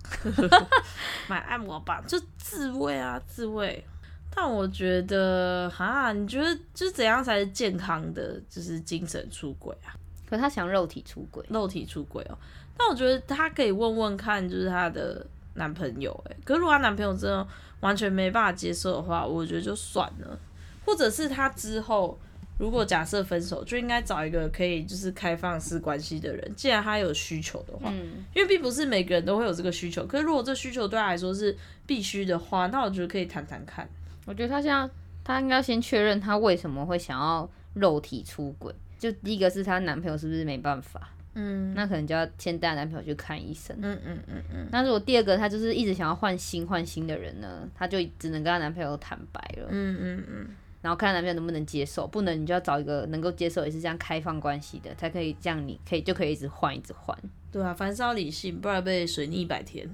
[1.29, 3.85] 买按摩棒就自慰啊，自慰。
[4.33, 9.91] 但我觉得哈，你觉得就是怎样才是健康的，就是精神出轨啊？
[10.31, 12.39] 可他想肉体出轨，肉体出轨哦。
[12.79, 17.47] 但我觉得他可以问问看，就是他的男朋友，哎，可是如果他男朋友真的
[17.81, 20.39] 完全没办法接受的话，我觉得就算了。
[20.87, 22.19] 或者是他之后
[22.59, 26.55] 如果假设分手，就应该找一个可以就是开放式关系的人。
[26.55, 30.07] 既然他有需求的话，嗯，因为并不是每个人都会有这个需求。
[30.07, 33.89] 可是如果这需求对他来说是必须的话，那我觉得可以谈谈看。
[34.27, 34.89] 我觉得他现在
[35.25, 38.75] 他应该先确认他为什么会想要肉体出轨。
[39.01, 41.09] 就第一个是她男朋友是不是没办法？
[41.35, 43.77] 嗯，那可能就要先带男朋友去看医生。
[43.81, 44.69] 嗯嗯嗯嗯。
[44.71, 49.67] 那如果第二个她就是一直想要换新换新的人呢，她就只能跟她男朋友坦白了。
[49.71, 50.47] 嗯嗯嗯。
[50.83, 57.15] 然后看他男朋友能不能接受，不能你就要找一个能够接受也是这样开放关系的，才可以这样，你可以就可以一直换一直换。
[57.53, 59.87] 对啊，凡事要理性，不然被水逆一百天。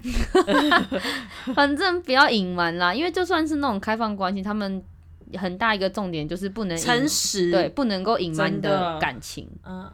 [1.57, 4.81] 反正不要隐瞒啦，因为就算是那种开放关系，他们
[5.35, 9.49] 很大一个重点就是不能诚实，对，不能够隐瞒你的感情。
[9.65, 9.91] 嗯，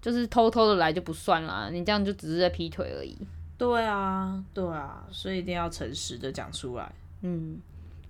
[0.00, 3.16] 就是偷偷的来就不算啦，你这样就只是在劈腿而已。
[3.56, 6.92] 对啊，对啊，所以一定要诚实的讲出来。
[7.22, 7.58] 嗯，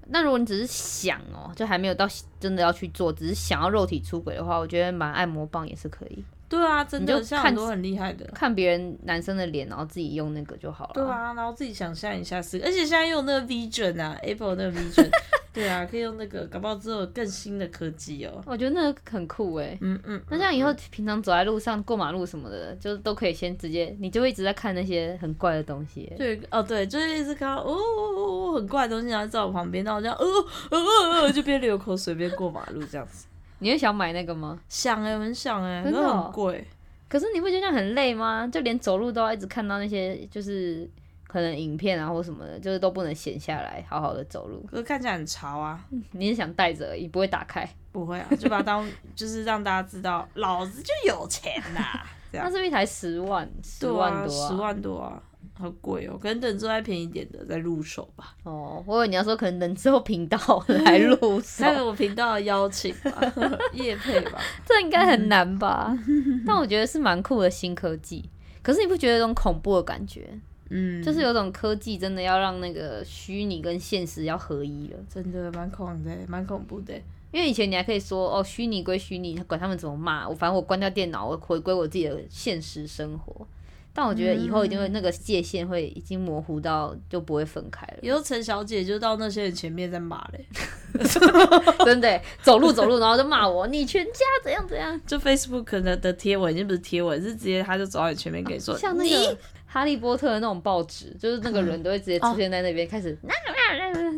[0.07, 2.07] 那如果你只是想哦、喔，就还没有到
[2.38, 6.24] 真的要去做，只是想要肉体出轨的话，我觉得买按摩棒也是可以。
[6.48, 10.94] 对啊，真的，像很多很厉害的，看别人男生的脸，然后自己用那个就好了。
[10.94, 15.09] 对啊，然后自己想象一下是，而且现在用那个 Vision 啊，Apple 那个 Vision，
[15.53, 18.43] 对啊，可以用那个，搞不好之后更新的科技哦。
[18.47, 20.23] 我觉得那个很酷哎，嗯嗯。
[20.31, 26.13] 那这样以后平常走在路上、过马路什么的，就都可以先直接，你就会一直在看那些很怪的东西。
[26.17, 30.25] 对，哦对，就是一直看到哦哦哦很怪的东西，然后在我旁边，然后这样，哦
[30.71, 30.79] 哦
[31.25, 33.27] 哦，就边流口水边过马路这样子。
[33.59, 34.59] 你会想买那个吗？
[34.69, 36.65] 想哎，很想哎，可是很贵。
[37.09, 38.47] 可是你不觉得这样很累吗？
[38.47, 40.89] 就连走路都要一直看到那些，就是
[41.31, 44.66] 可能影片啊或什么的，就是都不能闲下来好好的走路。
[44.69, 45.81] 可是看起来很潮啊！
[46.11, 47.69] 你是想带着而已，不会打开？
[47.93, 52.07] 不会啊，就把它当 就是让大家知道，老子就有钱呐、啊！
[52.33, 53.49] 那是不是一台十万？
[53.62, 54.49] 十万多、啊？
[54.49, 55.23] 十万多啊！
[55.57, 58.35] 好贵哦，可能等之后再便宜点的再入手吧。
[58.43, 63.21] 哦，我以为你要说可能等之后频道 来入手，那个我频道的邀请吧，
[63.73, 65.97] 业配吧，这应该很难吧？
[66.45, 68.29] 但我觉得是蛮酷的新科技。
[68.62, 70.29] 可是你不觉得有种恐怖的感觉？
[70.70, 76.94] 嗯，就是有种科技真的要让那个虚拟跟现实要合一了，真的蛮恐的，蛮恐怖的。
[77.33, 83.46] 因为以前你还可以说哦，虚拟归虚拟，管他们怎么骂我，反正我关掉电脑，我回归我自己的现实生活。
[83.92, 87.98] 但我觉得以后一定会那个界限会已经模糊到就不会分开了。
[88.02, 90.46] 以后陈小姐就到那些人前面在骂嘞，
[91.85, 94.98] 真的走路走路，然后就骂我，你全家怎样怎样。
[95.04, 99.37] 就 Facebook 的的贴文已经不是贴文，是直接他就走到你前面给你说，像那个
[99.72, 103.16] 哈利波特的那种报纸，就是那个人都会直接出现在那边开始。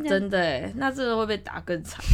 [0.08, 2.02] 真的，那这个会被打更惨。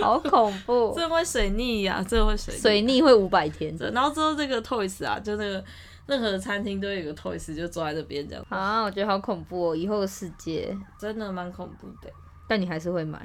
[0.00, 0.94] 好恐怖！
[0.96, 3.76] 这会水逆呀、啊，这会水逆水逆会五百天。
[3.92, 5.62] 然后之后这个 Toys 啊，就那个
[6.06, 8.46] 任何餐厅都有一个 Toys，就坐在这边这样。
[8.48, 9.76] 啊，我觉得好恐怖哦！
[9.76, 12.08] 以后的世界真的蛮恐怖的，
[12.48, 13.20] 但你还是会买。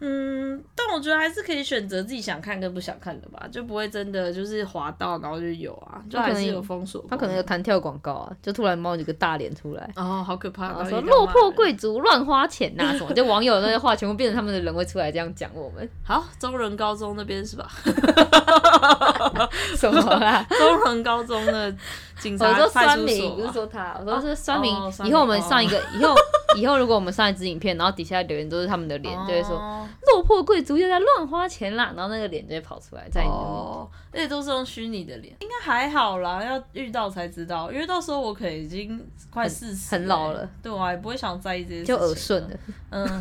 [0.00, 7.04] 嗯，但我觉得还是可以选择自己想看跟不想看的吧，就不会真的就是滑到然后就有啊，就还是有封锁。
[7.10, 10.84] 他可能有弹跳广告啊，就突然冒一个大脸出来，哦，好可怕！
[10.88, 15.88] 说落魄贵族乱花钱呐、啊、什么，就网友那些话全部变成他们的人会出来这样讲我们。
[16.04, 17.68] 好，中仁高中那边是吧？
[19.76, 20.46] 什么啦？
[20.58, 21.74] 中仁高中的
[22.18, 24.72] 警察派出所，不是说他，我说是酸民。
[25.04, 26.14] 以后我们上一个，以后
[26.56, 29.60] 以后如果我们上一支影片，然后底下留言都是他们的脸，就会说。
[30.08, 42.50] 落魄贵族又在乱花钱啦，然后那个脸就会跑出来，在你的面前，哦，而且都是用虚拟的脸，应该还好啦，要遇到才知道，因为到时候我可能已经快四十，很老了，对啊，也不会想在意这些事情，就耳顺了，
[42.90, 43.20] 嗯，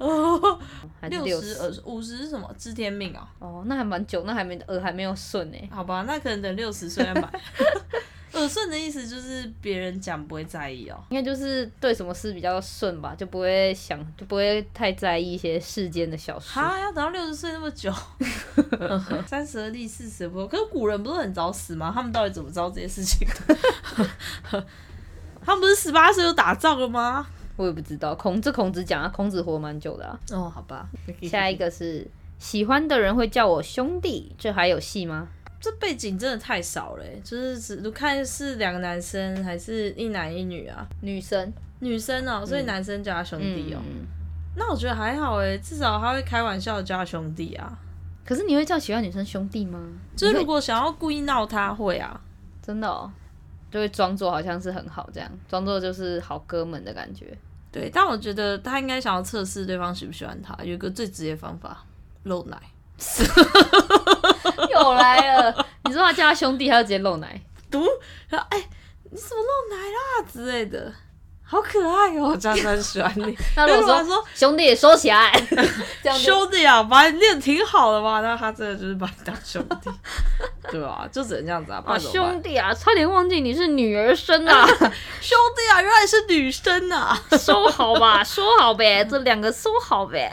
[1.08, 1.54] 六十。
[1.60, 2.50] 耳五十是什么？
[2.58, 7.30] 知天命啊，哦，那还蛮久，那还没耳还没有顺呢，好吧，那可能等六十岁再买。
[8.32, 16.58] 耳 顺的意思就是别人讲不会在意哦，应该就是对什么事比较顺吧，就不会想，就不会太在意一些世间的小事。
[16.58, 17.92] 啊，要等到六十岁那么久，
[19.26, 20.48] 三十而立，四十不惑。
[20.48, 21.92] 可是古人不是很早死吗？
[21.94, 24.64] 他们到底怎么知道这些事情的？
[25.44, 27.26] 他们不是十八岁就打仗了吗？
[27.56, 28.14] 我也不知道。
[28.16, 30.18] 孔这孔子讲啊，孔子活蛮久的啊。
[30.32, 30.88] 哦，好吧。
[31.22, 32.04] 下一个是
[32.40, 35.28] 喜欢的人会叫我兄弟，这还有戏吗？
[35.64, 40.86] 这背景真的太少了，就是只看是两个男生还是一男一女啊？
[41.00, 43.80] 女生，女生哦，所以男生叫他兄弟哦。
[43.82, 44.04] 嗯、
[44.58, 47.78] 那我觉得还好哎，至少他会开玩笑叫他兄弟啊。
[48.26, 49.80] 可是你会叫喜欢女生兄弟吗？
[50.14, 52.20] 就是如果想要故意闹他会啊，
[52.60, 53.10] 真的哦，
[53.70, 57.34] 就会装作好像是很好这样，装作就是好哥们的感觉。
[57.72, 61.86] 对，但我觉得他应该想要测试对方喜不喜欢他，有一个最直接方法，
[62.24, 62.60] 露奶。
[65.16, 65.66] 又来了！
[65.84, 67.40] 你说他叫他兄弟，他就直接露奶，
[67.70, 67.84] 读，
[68.28, 68.58] 然后哎，
[69.10, 70.92] 你怎么露奶啦之类的，
[71.44, 72.34] 好可爱哦！
[72.40, 73.36] 这样子很喜欢你。
[73.56, 75.32] 那如果说兄弟收起来，
[76.18, 79.90] 兄弟啊，把你练挺好的嘛，那他真的就是把你当兄弟，
[80.72, 81.06] 对吧？
[81.12, 81.82] 就只能这样子啊。
[81.86, 84.66] 啊，兄弟啊，差点忘记你是女儿身啊！
[84.66, 87.20] 兄弟啊，原来是女生啊！
[87.38, 90.30] 收好吧，说好呗，这两个收好呗，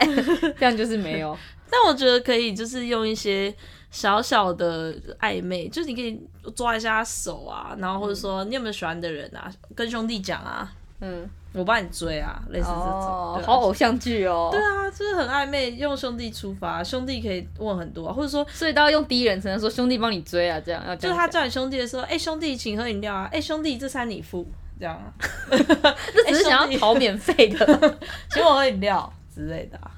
[0.58, 1.36] 这样就是没有。
[1.70, 3.54] 但我觉得可以，就是用一些
[3.92, 6.20] 小小的暧昧，就是你可以
[6.56, 11.30] 抓一下他手啊，然后或者说你有没有喜欢的人啊，跟兄弟讲啊，嗯。
[11.54, 14.48] 我帮你追啊，类似这种，哦啊、好偶像剧哦。
[14.50, 20.82] 对啊，就是很暧昧，用兄弟出发，兄弟可以问很多，或者说，所以都要用第一人称说兄弟帮你追啊，这样。
[20.98, 24.46] 就他叫你兄弟的时候，哎、欸，兄弟请喝饮料啊，哎、欸，兄弟这餐你付，
[24.80, 25.12] 这样啊。
[25.50, 27.98] 这只是想要讨免费的，
[28.32, 29.90] 请我喝饮料之类的啊，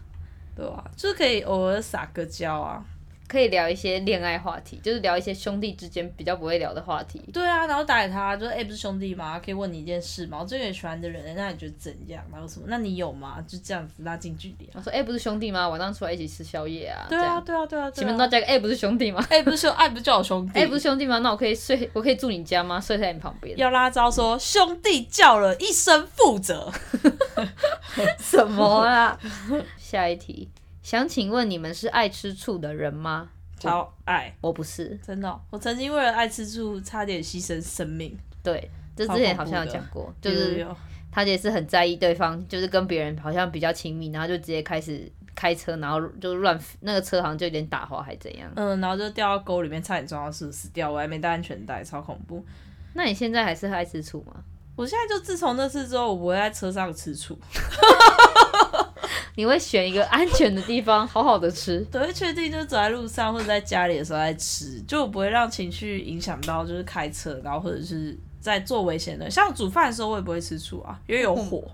[0.56, 0.90] 对吧、啊？
[0.96, 2.82] 就是可以偶尔撒个娇啊。
[3.34, 7.20] 可以聊一些恋爱话题，就是聊一些兄弟之间比较不会聊的话题。
[7.32, 9.40] 对啊，然后打给他，就说：“哎、欸，不是兄弟吗？
[9.44, 10.38] 可以问你一件事吗？
[10.40, 12.24] 我最近喜欢的人，那你觉得怎样？
[12.32, 12.66] 然后什么？
[12.68, 13.44] 那你有吗？
[13.46, 15.68] 就这样子拉近距离。”我说：“哎、欸，不是兄弟吗？
[15.68, 20.52] 晚上出来一起吃宵夜啊？”对啊，对啊，对啊，前面都加个“哎、欸，不是兄弟吗？”哎、欸，不是兄，哎，不是叫我兄弟。
[20.58, 21.18] 哎、欸，不是兄弟吗？
[21.18, 22.80] 那我可以睡，我可以住你家吗？
[22.80, 23.58] 睡在你旁边。
[23.58, 26.70] 要拉招说兄弟叫了一声负责，
[28.18, 29.18] 什么啊？
[29.76, 30.48] 下一题，
[30.84, 33.30] 想请问你们是爱吃醋的人吗？
[33.58, 35.40] 超爱，我不是真的、喔。
[35.48, 38.14] 我曾经为了爱吃醋，差点牺牲生命。
[38.42, 40.66] 对，这之前好像有讲过，就是
[41.10, 48.52] 他也是很在意对方，就是跟别人好像比较亲密，然后就直接开始开车，然后就乱那个车好像就有点打滑还怎样。
[48.54, 52.44] 嗯，然后就掉到沟里面，差点撞到树死掉，我还没戴安全带，超恐怖。
[52.92, 54.34] 那你现在还是爱吃醋吗？
[54.76, 57.38] 我现在就自从那次之后，我不会在车上吃醋。
[59.36, 61.80] 你会选一个安全的地方，好好的吃。
[61.90, 69.28] 对，确定就是走在路上或者在家里的时候在吃，就不会让情绪影响到，就是开车，然后或者是在做危险的。
[69.28, 71.64] 像煮饭的时候，我也不会吃醋啊，因为有火，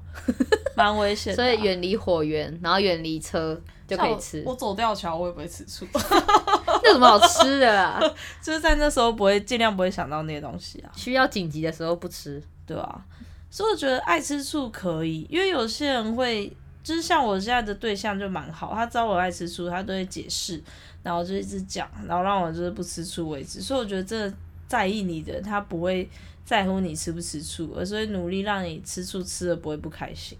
[0.74, 1.36] 蛮危险啊。
[1.36, 4.42] 所以远离火源，然后远离车就可以吃。
[4.46, 5.86] 我，我走吊桥，我也不会吃醋。
[5.92, 8.00] 那有什么好吃的啊？
[8.42, 10.90] 就是在那时候不会，尽量不会想到那些东西啊。
[10.96, 13.04] 需要紧急的时候不吃，对啊。
[13.50, 16.50] 所以我觉得爱吃醋可以，因为有些人会。
[16.82, 20.62] 就是像我现在的对象就蛮好，他知道我爱吃醋，他都会解释，
[21.02, 23.60] 然后就一直讲，然后让我就是不吃醋为止。
[23.60, 24.32] 所以我觉得这
[24.66, 26.08] 在意你的，他不会
[26.44, 30.36] 在乎你吃不吃醋，而是会努力让你吃醋吃的不会不开心。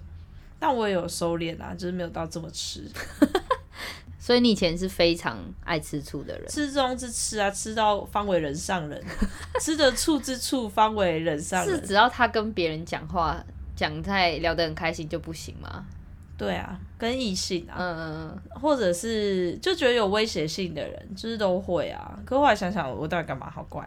[0.58, 2.84] 但我也有收敛啊，就是没有到这么吃。
[4.18, 9.02] 所以你以前是非常爱吃醋的人，吃中之吃啊，吃到方为人上人，
[9.60, 11.74] 吃的醋之醋方为人上人。
[11.74, 13.42] 是只要他跟别人讲话
[13.74, 15.86] 讲在聊得很开心就不行吗？
[16.40, 22.18] 对啊，跟异性啊，嗯嗯嗯，或者是就觉得有威胁性的人，就是都会啊。
[22.24, 23.50] 可后来想想，我到底干嘛？
[23.50, 23.86] 好怪。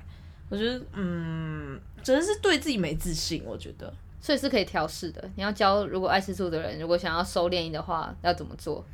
[0.50, 3.42] 我觉得，嗯，只能是对自己没自信。
[3.44, 5.28] 我觉得，所以是可以调试的。
[5.36, 8.86] 你要教，如果爱吃醋的人，如果想要收敛的话，要怎么做？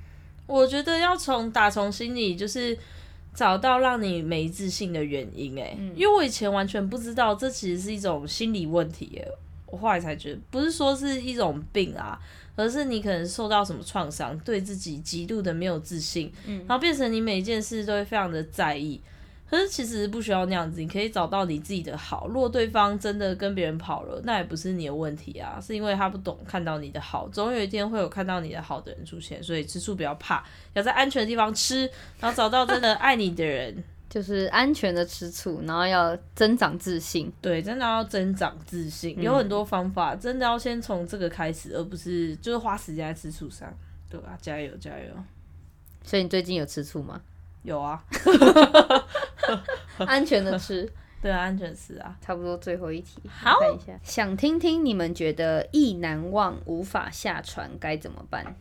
[0.48, 2.78] 我觉得要从打从心里就是
[3.34, 5.54] 找到让你没自信的原因。
[5.58, 9.22] 诶，嗯，因为我以前完全不知道，这其实是一种心理问题。
[9.66, 12.18] 我后来才觉得，不是说是一种病啊。
[12.60, 19.00] 而是你可能受到什么创伤，对自己极度的没有自信，嗯，然后变成你每一件事都会非常的在意。
[19.50, 22.28] 可是其实不需要那样子，你可以找到你自己的好。
[22.28, 27.30] 如果对方真的跟别人跑了，那也不是你的问题啊，是因为他不懂看到你的好。
[27.30, 30.44] 总有一天会有看到你的好的人出现，所以吃醋不要怕，
[30.74, 33.84] 要在安全的地方吃，然后找到真的爱你的人。
[34.10, 37.32] 就是安全的吃醋，然后要增长自信。
[37.40, 43.72] 对，真的要增长自信，有很多方法，嗯、真的要先从这个开始，而不是就是花时间在吃醋上。
[44.10, 44.36] 对啊？
[44.42, 45.14] 加油加油！
[46.04, 47.22] 所以你最近有吃醋吗？
[47.62, 48.04] 有啊
[50.00, 50.92] 安全的吃，
[51.22, 52.18] 对啊，安全吃啊。
[52.20, 58.56] 差不多最后一题，好，看一下，想听听你们觉得意难忘无法下船该怎么办？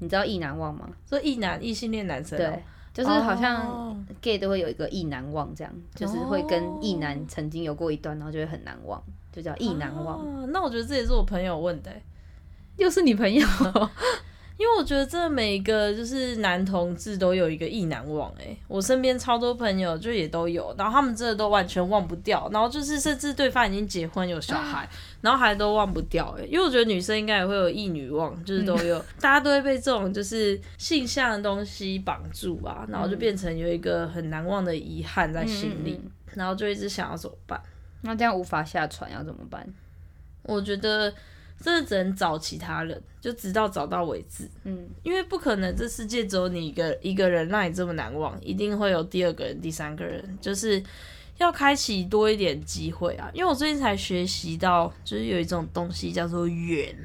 [0.00, 0.90] 你知道意难忘吗？
[1.08, 2.64] 说异男异性恋男生、喔，对。
[2.92, 5.82] 就是好像 gay 都会有一个意难忘，这样、oh.
[5.94, 10.18] 就是会跟意男曾经有过一段，然后就会很难忘，就叫意难忘。
[10.18, 10.46] Oh.
[10.50, 12.02] 那我觉得这也是我朋友问的、欸，
[12.76, 13.46] 又是你朋友。
[14.60, 24.86] 因为我觉得这每一个就是男同志都有一个意难忘哎、欸，我身边超多朋友就也都有，然后他们真的都完全忘不掉，然后就是甚至对方已经结婚有小孩，
[25.22, 35.98] 然后还都忘不掉哎、欸，因为我觉得女生应该也会有意女忘，就是都有，大家都会被这种就是性向的东西绑住啊，然后就变成有一个很难忘的遗憾在心里，
[36.34, 37.58] 然后就一直想要怎么办？
[38.02, 39.66] 那这样无法下船要怎么办？
[40.42, 41.10] 我觉得。
[41.60, 44.48] 真的只能找其他人，就直到找到为止。
[44.64, 50.82] 嗯，因为不可能这世界只有你一个一个人让你这么难忘，一定会有第二个人、第三个人，就是
[51.36, 53.30] 要开启多一点机会啊。
[53.34, 56.96] 因为我最近才学习到，就是有一种东西叫做缘，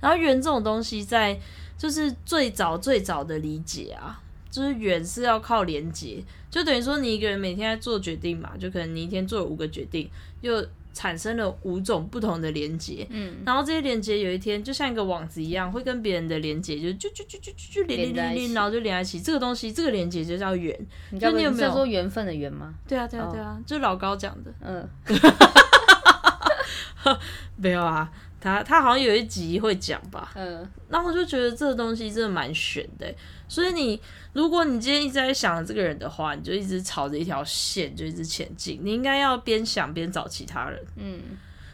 [0.00, 1.38] 然后缘这种东西在
[1.76, 10.10] 就是最早最早的理解啊，就是缘是要靠连接，就等于说你一个人每天在做决定嘛，就可能你一天做了五个决定，
[10.40, 10.66] 又。
[10.94, 19.20] 产生了五种不同的连接，嗯，然后这些连接有一天就像一个网子一样，会跟别人的连接就就就就就就连连连连，然后就连在一起。
[19.20, 20.76] 这个东西，这个连接就叫缘。
[21.10, 22.74] 你就你有没有说缘分的缘吗？
[22.88, 24.52] 对啊，对啊，对啊，就老高讲的。
[24.60, 24.88] 嗯，
[27.54, 28.10] 没有啊。
[28.40, 33.12] 他他好像有一集会讲吧，嗯，然后我就觉得这个东西真的蛮悬的，
[33.48, 34.00] 所以你
[34.32, 41.20] 如果你今天一直在想这个人的话，你就一直朝着一条线就一直前进，你应该要边想边找其他人，嗯，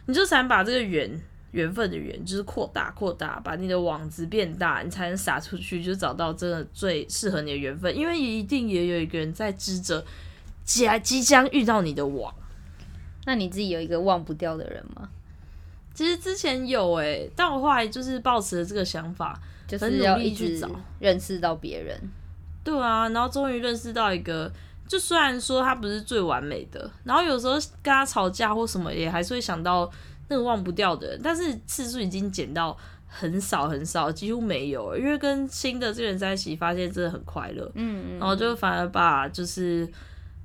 [0.06, 10.02] 你就才能把这个缘缘分的缘就是扩大扩大，把你的网子变大，你才能撒出去，就找到真的最适合你的缘分，因为一定也有一个人在织着
[10.64, 12.34] 即即将遇到你的网，
[13.26, 15.10] 那你自己有一个忘不掉的人吗？
[15.95, 20.61] 其实之前有哎、欸，但我后来就是抱持了这个想法，就是要一直
[20.99, 21.97] 认识到别人。
[22.64, 24.51] 对啊，然后终于认识到一个，
[24.88, 29.88] 就虽然说他不是最完美的，然后有时候跟他吵架或什么，也还是会想到
[30.28, 32.76] 那个忘不掉的人，但是次数已经减到
[33.07, 37.70] 很少很少，几乎没有，因为跟新的这个人在一起，发现真的很快乐。
[37.74, 39.88] 嗯，嗯，然后就反而把就是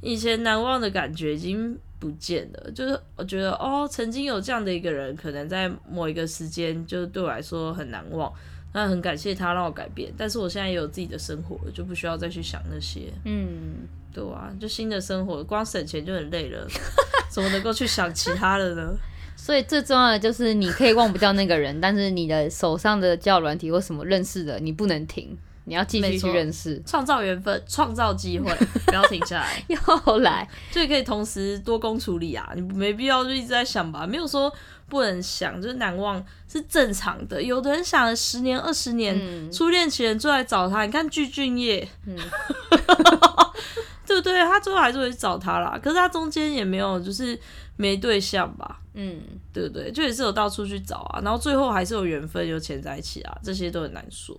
[0.02, 1.76] 以前难忘的感觉已经。
[2.00, 8.32] 不见了，就是我觉得哦，曾经有这样的一个人，可能在某一个时间，就对我来说很难忘。
[8.72, 13.12] 那很感谢他让我改变，但是我现在也有自己的生活了，就不需要再去想那些。
[13.26, 16.68] 嗯，对啊，就新的生活，光省钱就很累了，
[17.30, 18.96] 怎么能够去想其他的呢？
[19.36, 25.36] 所以最重要的就是你可以忘不掉那个人，但是你的手上的交友软体或什么认识的，你不能停。
[25.70, 28.52] 你要继续去认识，创造缘分，创造机会，
[28.88, 29.64] 不要停下来。
[29.68, 32.52] 又来，就可以同时多工处理啊！
[32.56, 34.52] 你没必要就一直在想吧，没有说
[34.88, 37.40] 不能想，就是难忘是正常的。
[37.40, 40.84] 有的人想了十年、二十年，嗯、初恋情人就来找他。
[40.88, 42.18] 你看具俊曄，嗯、
[44.08, 44.44] 对不对？
[44.46, 45.80] 他最后还是会去找他啦。
[45.80, 47.40] 可是他中间也没有就是
[47.78, 48.80] 没对象吧？
[48.96, 49.22] 嗯，
[49.54, 49.92] 对不对？
[49.92, 54.36] 就也是有到处去找啊，然后最后还是有缘分有钱在一起啊，这些都很难说。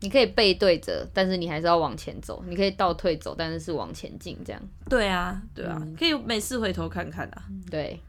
[0.00, 2.42] 你可以背对着，但是你还是要往前走。
[2.48, 4.60] 你可以倒退走，但是是往前进，这样。
[4.88, 7.42] 对啊，对啊，嗯、可以每次回头看看啊。
[7.70, 8.00] 对，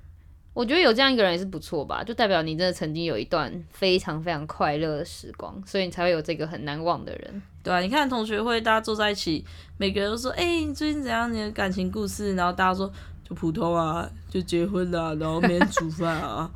[0.53, 7.41] 我觉得有这样一个人也是不错吧，就代表你真的曾经有一段非常非常快乐的时光，所以你才会有这个很难忘的人。
[7.61, 9.45] 对啊，你看同学会，大家坐在一起，
[9.77, 11.31] 每个人都说：“哎、欸，你最近怎样？
[11.31, 12.91] 你的感情故事？”然后大家说
[13.27, 16.49] ：“就普通啊，就结婚了、啊，然后每天煮饭啊。”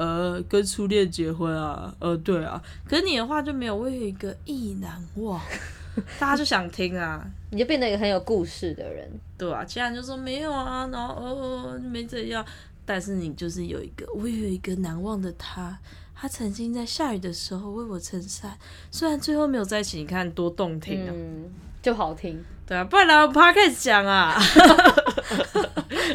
[0.00, 5.38] 呃，跟初恋结婚啊，呃，对啊，可是你的话就没有，我有一个意难忘，
[6.18, 12.42] 大家就想听啊，你就变得一个很有故事的人，对啊，其他人就说没有啊，然后呃没怎样，
[12.86, 15.78] 但是你就是有一个，我有一个难忘的他，
[16.14, 18.56] 他曾经在下雨的时候为我撑伞，
[18.90, 21.50] 虽然最后没有在一起，你看多动听啊，嗯，
[21.82, 24.36] 就好听，对啊，不然来我 podcast 讲啊。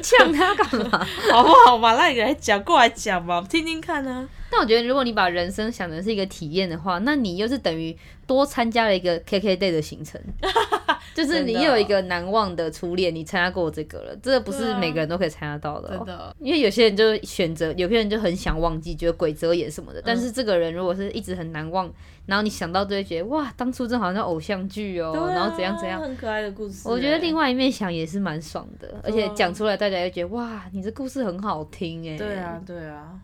[0.01, 1.07] 呛他干嘛？
[1.32, 1.95] 好不好嘛？
[1.95, 4.28] 那你来讲，过来讲嘛，听听看呢。
[4.51, 7.97] 但我觉得，如果你把人生想成是一个体验的话，那你又是等于
[8.28, 10.22] 多参加了一个 KKday 的行程。
[11.16, 15.88] 就是你有一个难忘的初恋，你参加过这个了，这个不是每个人都可以参加到的。
[15.89, 20.01] 真的，因为有些人就选择，有些人就很想忘记，觉得鬼遮眼什么的。
[20.05, 21.89] 但是这个人如果是一直很难忘，
[22.26, 26.89] 然后你想到就会觉得哇，当初真好像偶像剧哦，然后怎样怎样，很可爱的故事。
[26.89, 32.18] 我觉得另外一面想也是蛮爽的，而且讲出来大家又觉得哇，你这故事很好听哎。
[32.18, 33.18] 对啊，对啊。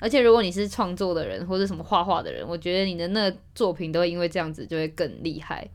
[0.00, 5.66] 而且如果你是创作的人或者什么画画的人，我觉得你的那个作品都会因为这样子就会更厉害。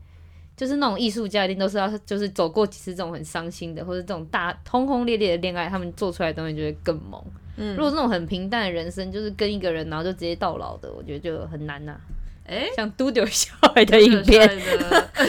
[0.61, 7.19] 就是那种艺术家一定都是要，就是走过几次这种很伤心的，或者这种大轰轰烈烈的恋爱，他们做出来的东西就会更猛。
[7.57, 11.99] 嗯，如果是那种很平淡的人生，就是跟一个人然后就直接到老的，我觉得就很难呐、啊。
[12.45, 14.47] 哎、欸，像嘟丢小孩的影片，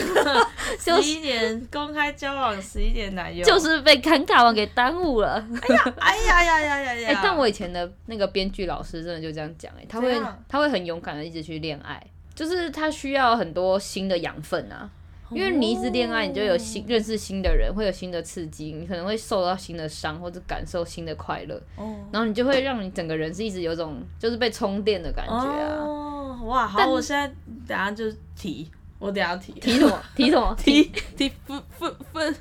[0.77, 5.43] 十一年公开交往十一年男友，就是被尴尬王给耽误了。
[5.61, 7.09] 哎呀，哎呀呀呀呀呀！
[7.09, 10.15] 哎、欸， 但我以前的那个编剧老师真的就这样讲，哎，他会
[10.47, 11.99] 他会很勇敢的一直去恋爱，
[12.35, 14.87] 就是他需要很多新的养分啊。
[15.35, 21.55] 因为你一直恋爱，你就有新认识新的人，会有新的刺激，你可能会受到新的伤，或者感受新的快乐。
[21.75, 25.77] 哦，然后你就会让你整个人是一直有种就是被充电的感觉啊！
[25.79, 27.27] 哦，哇，好，我现在
[27.67, 28.05] 等下就
[28.35, 28.69] 提，
[28.99, 29.99] 我等下提提什么？
[30.15, 30.55] 提什么？
[30.57, 30.83] 提
[31.17, 32.35] 提分分分，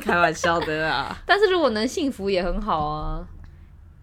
[0.00, 1.16] 开玩笑的啊！
[1.26, 3.26] 但是如果能幸福也很好啊。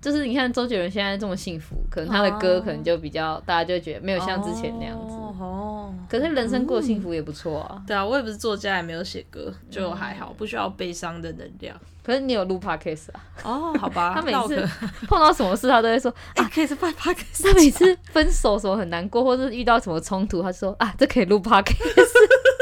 [0.01, 3.43] 就是你看周杰伦现在这么幸福，可能他的歌可能就比较、oh.
[3.45, 5.13] 大家就觉得没有像之前那样子。
[5.15, 6.09] 哦，oh.
[6.09, 7.75] 可是人生过幸福也不错啊。
[7.75, 11.75] 嗯、对啊，我也不是作家，也没有写歌，就还好，不需要悲伤的能量。
[12.01, 13.21] 可是你有录 podcast 啊？
[13.43, 14.13] 哦，好吧。
[14.15, 14.65] 他每次
[15.07, 17.43] 碰到什么事，他都会说啊，可以是录 podcast。
[17.43, 21.75] 他每次分手什么很难过，或者是遇到什么冲突，他说啊，这可以录 podcast。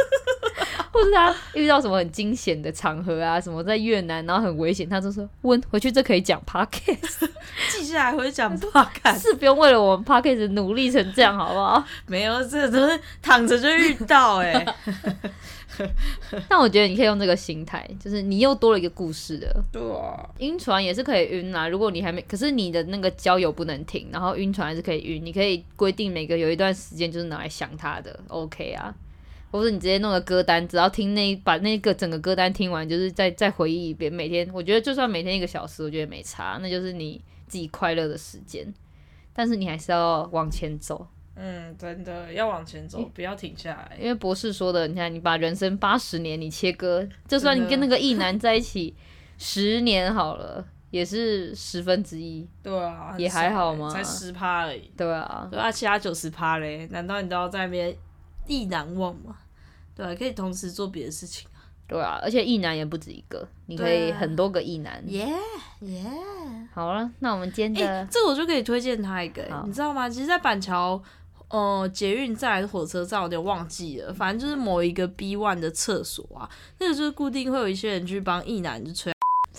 [0.91, 7.29] 或是他遇到什么很惊险的场合啊，什么在越南，然后很危险，他就说问回去这可以讲 podcast，
[7.71, 11.83] 记下来回去讲 podcast，是不用为了我们 podcast 努力成这样，好不好？
[12.07, 14.75] 没有，这都是躺着就遇到哎、欸。
[16.49, 19.63] 但我觉得你可以用这个心态，就是你又多了一个故事的。
[19.71, 21.67] 对啊，晕船也是可以晕啊。
[21.67, 25.23] 如果你还没，可是你的那个交友不能停，然后晕船还是可以晕。
[25.23, 28.91] 你可以规定每个有一段时间就是拿来想他的，OK 啊。
[29.51, 34.11] 或者你直接弄个歌单，只要听那把那个整个歌单听完，就是再再回忆一遍。
[34.11, 38.73] 每天我觉得就算每天一个小时，我觉得没差，那就是你自己快乐的时间。
[39.33, 41.07] 但是你还是要往前走。
[41.35, 43.95] 嗯，真的要往前走，不要停下来。
[43.99, 48.95] 因为博士说的，你看，你把人生八十年你切割，就算你跟那个异男在一起
[49.37, 52.49] 十年好了，也是十分之一。
[52.63, 53.87] 对啊，也还好吗？
[53.87, 54.91] 才十趴而已。
[54.97, 56.87] 对啊，对啊，其他九十趴嘞？
[56.87, 57.95] 难道你都要在那边
[58.47, 59.35] 异男忘嘛？
[59.95, 61.59] 对啊，可以同时做别的事情啊。
[61.87, 65.03] 对啊，而且意难也不止一个，你可以很多个意难。
[65.07, 65.27] 耶
[65.81, 66.03] 耶，
[66.73, 70.09] 好了，那我们今天的、欸、这个我就可以推荐他一个，你知道吗？
[70.09, 71.01] 其实，在板桥。
[71.49, 74.13] 呃，捷运站还是火车站，我有点忘记了。
[74.13, 76.43] 反正就是某一个 B one 的厕所啊，
[76.77, 79.13] 那个就是固定会有一些人去帮异男就吹。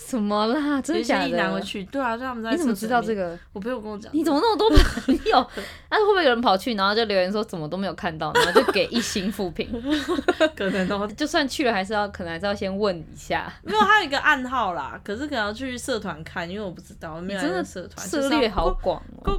[0.09, 0.81] 什么啦？
[0.81, 1.29] 真的假的？
[1.29, 2.51] 异男会去，对啊，就他们在。
[2.51, 3.39] 你怎么知道这个？
[3.53, 4.11] 我朋友跟我讲。
[4.15, 5.51] 你怎么那么多朋友？
[5.91, 9.69] 那会不会有人跑去，然后就留言说怎么都没有看到，然后就给一星负评？
[10.57, 13.53] 可能都就算去了，还是要可能还是要先问一下。
[13.63, 18.09] 没有，他有一个暗号啦，可是可能要去社团看，因为我不知道，没有在社团。
[18.09, 19.39] 涉猎好广哦。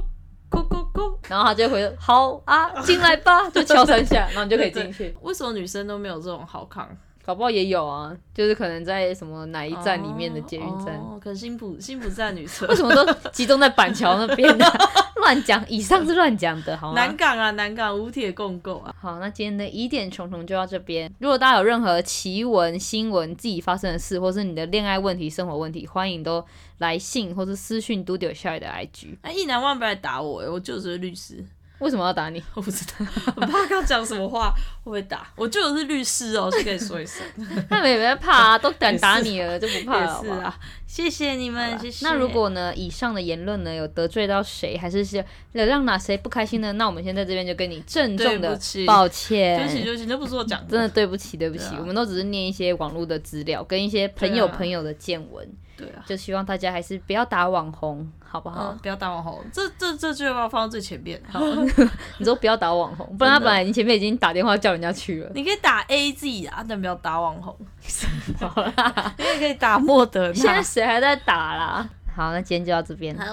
[0.50, 5.16] 咕咕咕，然后他就回好啊，进来吧，就敲三下，然后你就可以进去。
[5.22, 6.88] 为什么女生都没有这种好康？
[7.30, 14.66] 搞不好也有啊，就是可能在什么哪一站里面的捷运站，哦，可能新埔新埔站女厕，为什么都集中在板桥那边呢？
[15.22, 16.94] 乱讲，以上是乱讲的，好吗？
[16.96, 18.92] 南港啊，南港五铁共构啊。
[19.00, 21.08] 好，那今天的疑点重重就到这边。
[21.20, 26.44] 如果大家有任何奇闻、新闻、自己发生的事，或是你的恋爱问题、生活问题，欢迎都
[26.78, 29.18] 来信或是私讯 Dudio 小爱的 IG。
[29.22, 31.44] 哎，意难忘不要打我，我就是律师。
[31.80, 32.42] 为什么要打你？
[32.54, 33.06] 我不知道，
[33.36, 35.26] 我怕他讲什么话会不会打。
[35.36, 37.22] 我就是律师哦，就跟你说一声。
[37.68, 40.20] 他们也没怕啊，都敢打你了，就不怕了。
[40.22, 42.06] 是啊，谢谢你们，谢谢。
[42.06, 46.72] 那如果呢，以上的言论呢，有得罪到谁，还是是有让哪谁不开心呢？
[46.74, 55.48] 那我们先在这边就跟你郑重的抱歉，对不起，对不起，那不是我讲的，真的对不起，对不起，我们都只是念一些网络的资料，跟一些朋友朋友的见闻。
[55.80, 58.70] 对啊，就希望大家还是不要打网红，好不好？
[58.72, 61.20] 嗯、不要打网红，这这这句话放到最前面。
[61.28, 61.40] 好，
[62.18, 65.30] 你说不要打网红， 不然他本来你前面已经打电话叫人家去了。
[65.34, 67.56] 你可以打 A Z 啊，但不要打网红。
[68.40, 70.32] 好啦，你也可以打莫德。
[70.32, 71.88] 现在谁还在打啦？
[72.14, 73.16] 好，那今天就到这边。
[73.16, 73.24] 好，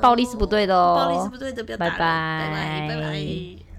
[0.00, 1.84] 暴力是不对的哦，暴力是不对的，不要打。
[1.84, 3.69] 拜拜，拜拜，拜拜。